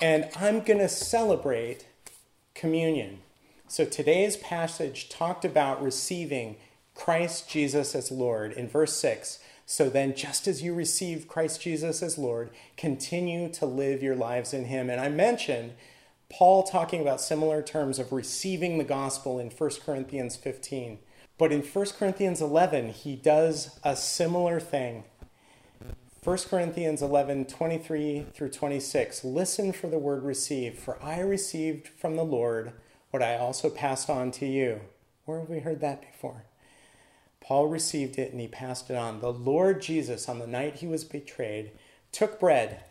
And 0.00 0.28
I'm 0.34 0.60
going 0.60 0.80
to 0.80 0.88
celebrate 0.88 1.86
communion. 2.54 3.20
So 3.68 3.84
today's 3.84 4.36
passage 4.36 5.08
talked 5.08 5.44
about 5.44 5.80
receiving 5.80 6.56
Christ 6.94 7.48
Jesus 7.48 7.94
as 7.94 8.10
Lord 8.10 8.52
in 8.52 8.68
verse 8.68 8.94
6. 8.96 9.38
So 9.64 9.88
then, 9.88 10.14
just 10.14 10.46
as 10.46 10.62
you 10.62 10.74
receive 10.74 11.28
Christ 11.28 11.60
Jesus 11.60 12.02
as 12.02 12.18
Lord, 12.18 12.50
continue 12.76 13.48
to 13.54 13.64
live 13.66 14.02
your 14.02 14.16
lives 14.16 14.52
in 14.52 14.66
Him. 14.66 14.90
And 14.90 15.00
I 15.00 15.08
mentioned 15.08 15.72
Paul 16.28 16.62
talking 16.62 17.00
about 17.00 17.20
similar 17.20 17.62
terms 17.62 17.98
of 17.98 18.12
receiving 18.12 18.78
the 18.78 18.84
gospel 18.84 19.38
in 19.38 19.50
1 19.50 19.70
Corinthians 19.84 20.36
15. 20.36 20.98
But 21.38 21.52
in 21.52 21.62
1 21.62 21.86
Corinthians 21.98 22.40
11, 22.40 22.90
he 22.90 23.16
does 23.16 23.78
a 23.82 23.96
similar 23.96 24.60
thing. 24.60 25.04
1 26.24 26.38
Corinthians 26.48 27.02
11, 27.02 27.46
23 27.46 28.26
through 28.32 28.50
26. 28.50 29.24
Listen 29.24 29.72
for 29.72 29.88
the 29.88 29.98
word 29.98 30.22
receive, 30.22 30.78
for 30.78 31.02
I 31.02 31.20
received 31.20 31.88
from 31.88 32.16
the 32.16 32.24
Lord 32.24 32.72
what 33.10 33.22
I 33.22 33.36
also 33.36 33.68
passed 33.68 34.08
on 34.08 34.30
to 34.32 34.46
you. 34.46 34.82
Where 35.24 35.40
have 35.40 35.48
we 35.48 35.60
heard 35.60 35.80
that 35.80 36.00
before? 36.00 36.44
Paul 37.42 37.66
received 37.66 38.18
it 38.18 38.30
and 38.30 38.40
he 38.40 38.48
passed 38.48 38.88
it 38.88 38.96
on. 38.96 39.20
The 39.20 39.32
Lord 39.32 39.82
Jesus, 39.82 40.28
on 40.28 40.38
the 40.38 40.46
night 40.46 40.76
he 40.76 40.86
was 40.86 41.04
betrayed, 41.04 41.72
took 42.12 42.38
bread, 42.38 42.84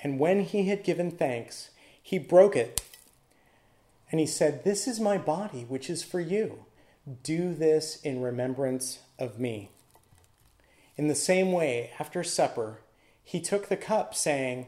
and 0.00 0.18
when 0.18 0.40
he 0.40 0.68
had 0.68 0.84
given 0.84 1.10
thanks, 1.10 1.70
he 2.00 2.18
broke 2.18 2.54
it. 2.54 2.82
And 4.10 4.20
he 4.20 4.26
said, 4.26 4.62
This 4.62 4.86
is 4.86 5.00
my 5.00 5.18
body, 5.18 5.64
which 5.66 5.88
is 5.88 6.02
for 6.02 6.20
you. 6.20 6.66
Do 7.22 7.54
this 7.54 8.00
in 8.02 8.20
remembrance 8.20 9.00
of 9.18 9.38
me. 9.40 9.70
In 10.96 11.08
the 11.08 11.14
same 11.14 11.52
way, 11.52 11.90
after 11.98 12.22
supper, 12.22 12.80
he 13.24 13.40
took 13.40 13.68
the 13.68 13.76
cup, 13.76 14.14
saying, 14.14 14.66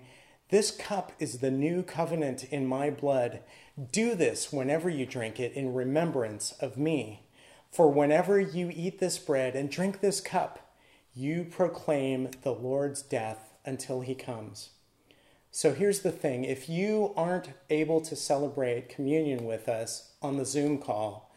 This 0.49 0.71
cup 0.71 1.13
is 1.19 1.39
the 1.39 1.51
new 1.51 1.83
covenant 1.83 2.45
in 2.45 2.67
my 2.67 2.91
blood. 2.91 3.41
Do 3.93 4.15
this 4.15 4.53
whenever 4.53 4.89
you 4.89 5.07
drink 5.07 5.39
it 5.39 5.53
in 5.53 5.75
remembrance 5.75 6.53
of 6.61 6.79
me. 6.79 7.26
For 7.71 7.91
whenever 7.91 8.41
you 8.41 8.71
eat 8.75 8.99
this 8.99 9.19
bread 9.19 9.55
and 9.55 9.71
drink 9.71 10.01
this 10.01 10.21
cup, 10.21 10.73
you 11.15 11.45
proclaim 11.45 12.31
the 12.43 12.53
Lord's 12.53 13.03
death 13.03 13.55
until 13.65 14.01
he 14.01 14.15
comes. 14.15 14.71
So 15.51 15.73
here's 15.73 16.01
the 16.01 16.13
thing 16.13 16.45
if 16.45 16.69
you 16.69 17.15
aren't 17.17 17.51
able 17.71 18.01
to 18.03 18.15
celebrate 18.15 18.91
communion 18.91 19.45
with 19.47 19.69
us 19.69 20.13
on 20.21 20.37
the 20.37 20.45
Zoom 20.45 20.79
call, 20.79 21.33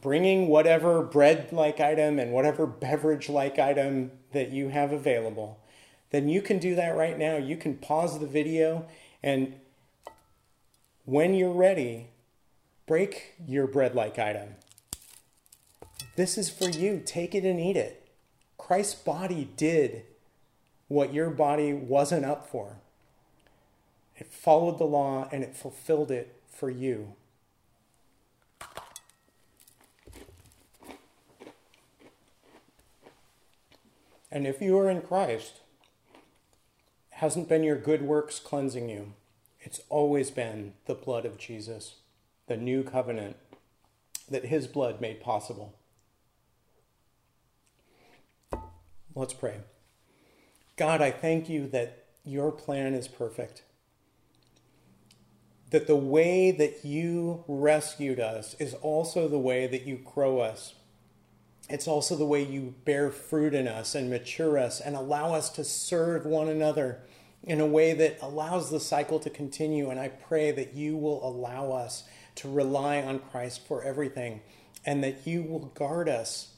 bringing 0.00 0.48
whatever 0.48 1.02
bread 1.02 1.52
like 1.52 1.80
item 1.80 2.18
and 2.18 2.32
whatever 2.32 2.66
beverage 2.66 3.28
like 3.28 3.58
item 3.58 4.12
that 4.32 4.50
you 4.50 4.68
have 4.70 4.92
available, 4.92 5.60
then 6.10 6.28
you 6.28 6.40
can 6.40 6.58
do 6.58 6.74
that 6.74 6.96
right 6.96 7.18
now. 7.18 7.36
You 7.36 7.56
can 7.56 7.76
pause 7.76 8.18
the 8.18 8.26
video 8.26 8.86
and 9.22 9.54
when 11.04 11.34
you're 11.34 11.52
ready, 11.52 12.08
break 12.86 13.34
your 13.46 13.66
bread 13.66 13.94
like 13.94 14.18
item. 14.18 14.56
This 16.16 16.38
is 16.38 16.48
for 16.48 16.68
you. 16.68 17.02
Take 17.04 17.34
it 17.34 17.44
and 17.44 17.58
eat 17.58 17.76
it. 17.76 18.06
Christ's 18.56 18.94
body 18.94 19.48
did 19.56 20.04
what 20.88 21.12
your 21.12 21.30
body 21.30 21.72
wasn't 21.72 22.24
up 22.24 22.48
for. 22.48 22.76
It 24.16 24.28
followed 24.28 24.78
the 24.78 24.84
law 24.84 25.28
and 25.32 25.42
it 25.42 25.56
fulfilled 25.56 26.10
it 26.10 26.40
for 26.48 26.70
you. 26.70 27.14
And 34.30 34.46
if 34.46 34.60
you 34.60 34.76
are 34.78 34.90
in 34.90 35.00
Christ, 35.00 35.60
hasn't 37.10 37.48
been 37.48 37.62
your 37.62 37.78
good 37.78 38.02
works 38.02 38.40
cleansing 38.40 38.88
you. 38.88 39.14
It's 39.60 39.80
always 39.88 40.30
been 40.30 40.74
the 40.86 40.94
blood 40.94 41.24
of 41.24 41.38
Jesus, 41.38 41.96
the 42.48 42.56
new 42.56 42.82
covenant 42.82 43.36
that 44.28 44.46
his 44.46 44.66
blood 44.66 45.00
made 45.00 45.20
possible. 45.20 45.74
Let's 49.16 49.34
pray. 49.34 49.58
God, 50.76 51.00
I 51.00 51.12
thank 51.12 51.48
you 51.48 51.68
that 51.68 52.06
your 52.24 52.50
plan 52.50 52.94
is 52.94 53.06
perfect. 53.06 53.62
That 55.70 55.86
the 55.86 55.96
way 55.96 56.50
that 56.50 56.84
you 56.84 57.44
rescued 57.46 58.18
us 58.18 58.54
is 58.54 58.74
also 58.74 59.28
the 59.28 59.38
way 59.38 59.68
that 59.68 59.82
you 59.82 60.00
grow 60.04 60.40
us. 60.40 60.74
It's 61.68 61.86
also 61.86 62.16
the 62.16 62.26
way 62.26 62.42
you 62.42 62.74
bear 62.84 63.10
fruit 63.10 63.54
in 63.54 63.68
us 63.68 63.94
and 63.94 64.10
mature 64.10 64.58
us 64.58 64.80
and 64.80 64.96
allow 64.96 65.32
us 65.32 65.48
to 65.50 65.64
serve 65.64 66.26
one 66.26 66.48
another 66.48 67.00
in 67.42 67.60
a 67.60 67.66
way 67.66 67.92
that 67.94 68.18
allows 68.20 68.70
the 68.70 68.80
cycle 68.80 69.20
to 69.20 69.30
continue. 69.30 69.90
And 69.90 70.00
I 70.00 70.08
pray 70.08 70.50
that 70.50 70.74
you 70.74 70.96
will 70.96 71.26
allow 71.26 71.70
us 71.70 72.04
to 72.36 72.50
rely 72.50 73.00
on 73.00 73.20
Christ 73.20 73.66
for 73.66 73.82
everything 73.84 74.40
and 74.84 75.04
that 75.04 75.26
you 75.26 75.42
will 75.42 75.66
guard 75.74 76.08
us. 76.08 76.54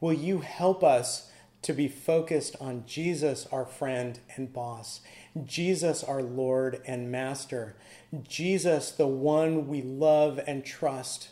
Will 0.00 0.12
you 0.12 0.38
help 0.38 0.84
us 0.84 1.30
to 1.68 1.74
be 1.74 1.86
focused 1.86 2.56
on 2.62 2.82
Jesus, 2.86 3.46
our 3.52 3.66
friend 3.66 4.20
and 4.34 4.50
boss, 4.50 5.02
Jesus, 5.44 6.02
our 6.02 6.22
Lord 6.22 6.80
and 6.86 7.12
Master, 7.12 7.76
Jesus, 8.26 8.90
the 8.90 9.06
one 9.06 9.68
we 9.68 9.82
love 9.82 10.40
and 10.46 10.64
trust? 10.64 11.28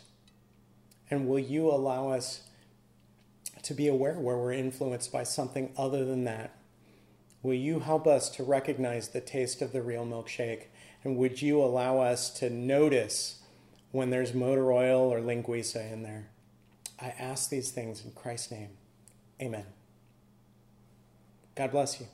And 1.09 1.27
will 1.27 1.39
you 1.39 1.71
allow 1.71 2.09
us 2.09 2.43
to 3.63 3.73
be 3.73 3.87
aware 3.87 4.13
where 4.13 4.37
we're 4.37 4.51
influenced 4.51 5.11
by 5.11 5.23
something 5.23 5.73
other 5.75 6.05
than 6.05 6.23
that? 6.25 6.55
Will 7.41 7.55
you 7.55 7.79
help 7.79 8.05
us 8.05 8.29
to 8.29 8.43
recognize 8.43 9.07
the 9.07 9.21
taste 9.21 9.63
of 9.63 9.71
the 9.71 9.81
real 9.81 10.05
milkshake? 10.05 10.65
And 11.03 11.17
would 11.17 11.41
you 11.41 11.59
allow 11.63 11.97
us 11.97 12.29
to 12.41 12.51
notice 12.51 13.41
when 13.89 14.11
there's 14.11 14.35
motor 14.35 14.71
oil 14.71 15.11
or 15.11 15.19
linguiça 15.19 15.91
in 15.91 16.03
there? 16.03 16.29
I 17.01 17.07
ask 17.17 17.49
these 17.49 17.71
things 17.71 18.05
in 18.05 18.11
Christ's 18.11 18.51
name. 18.51 18.77
Amen. 19.41 19.65
God 21.57 21.71
bless 21.71 21.99
you. 21.99 22.05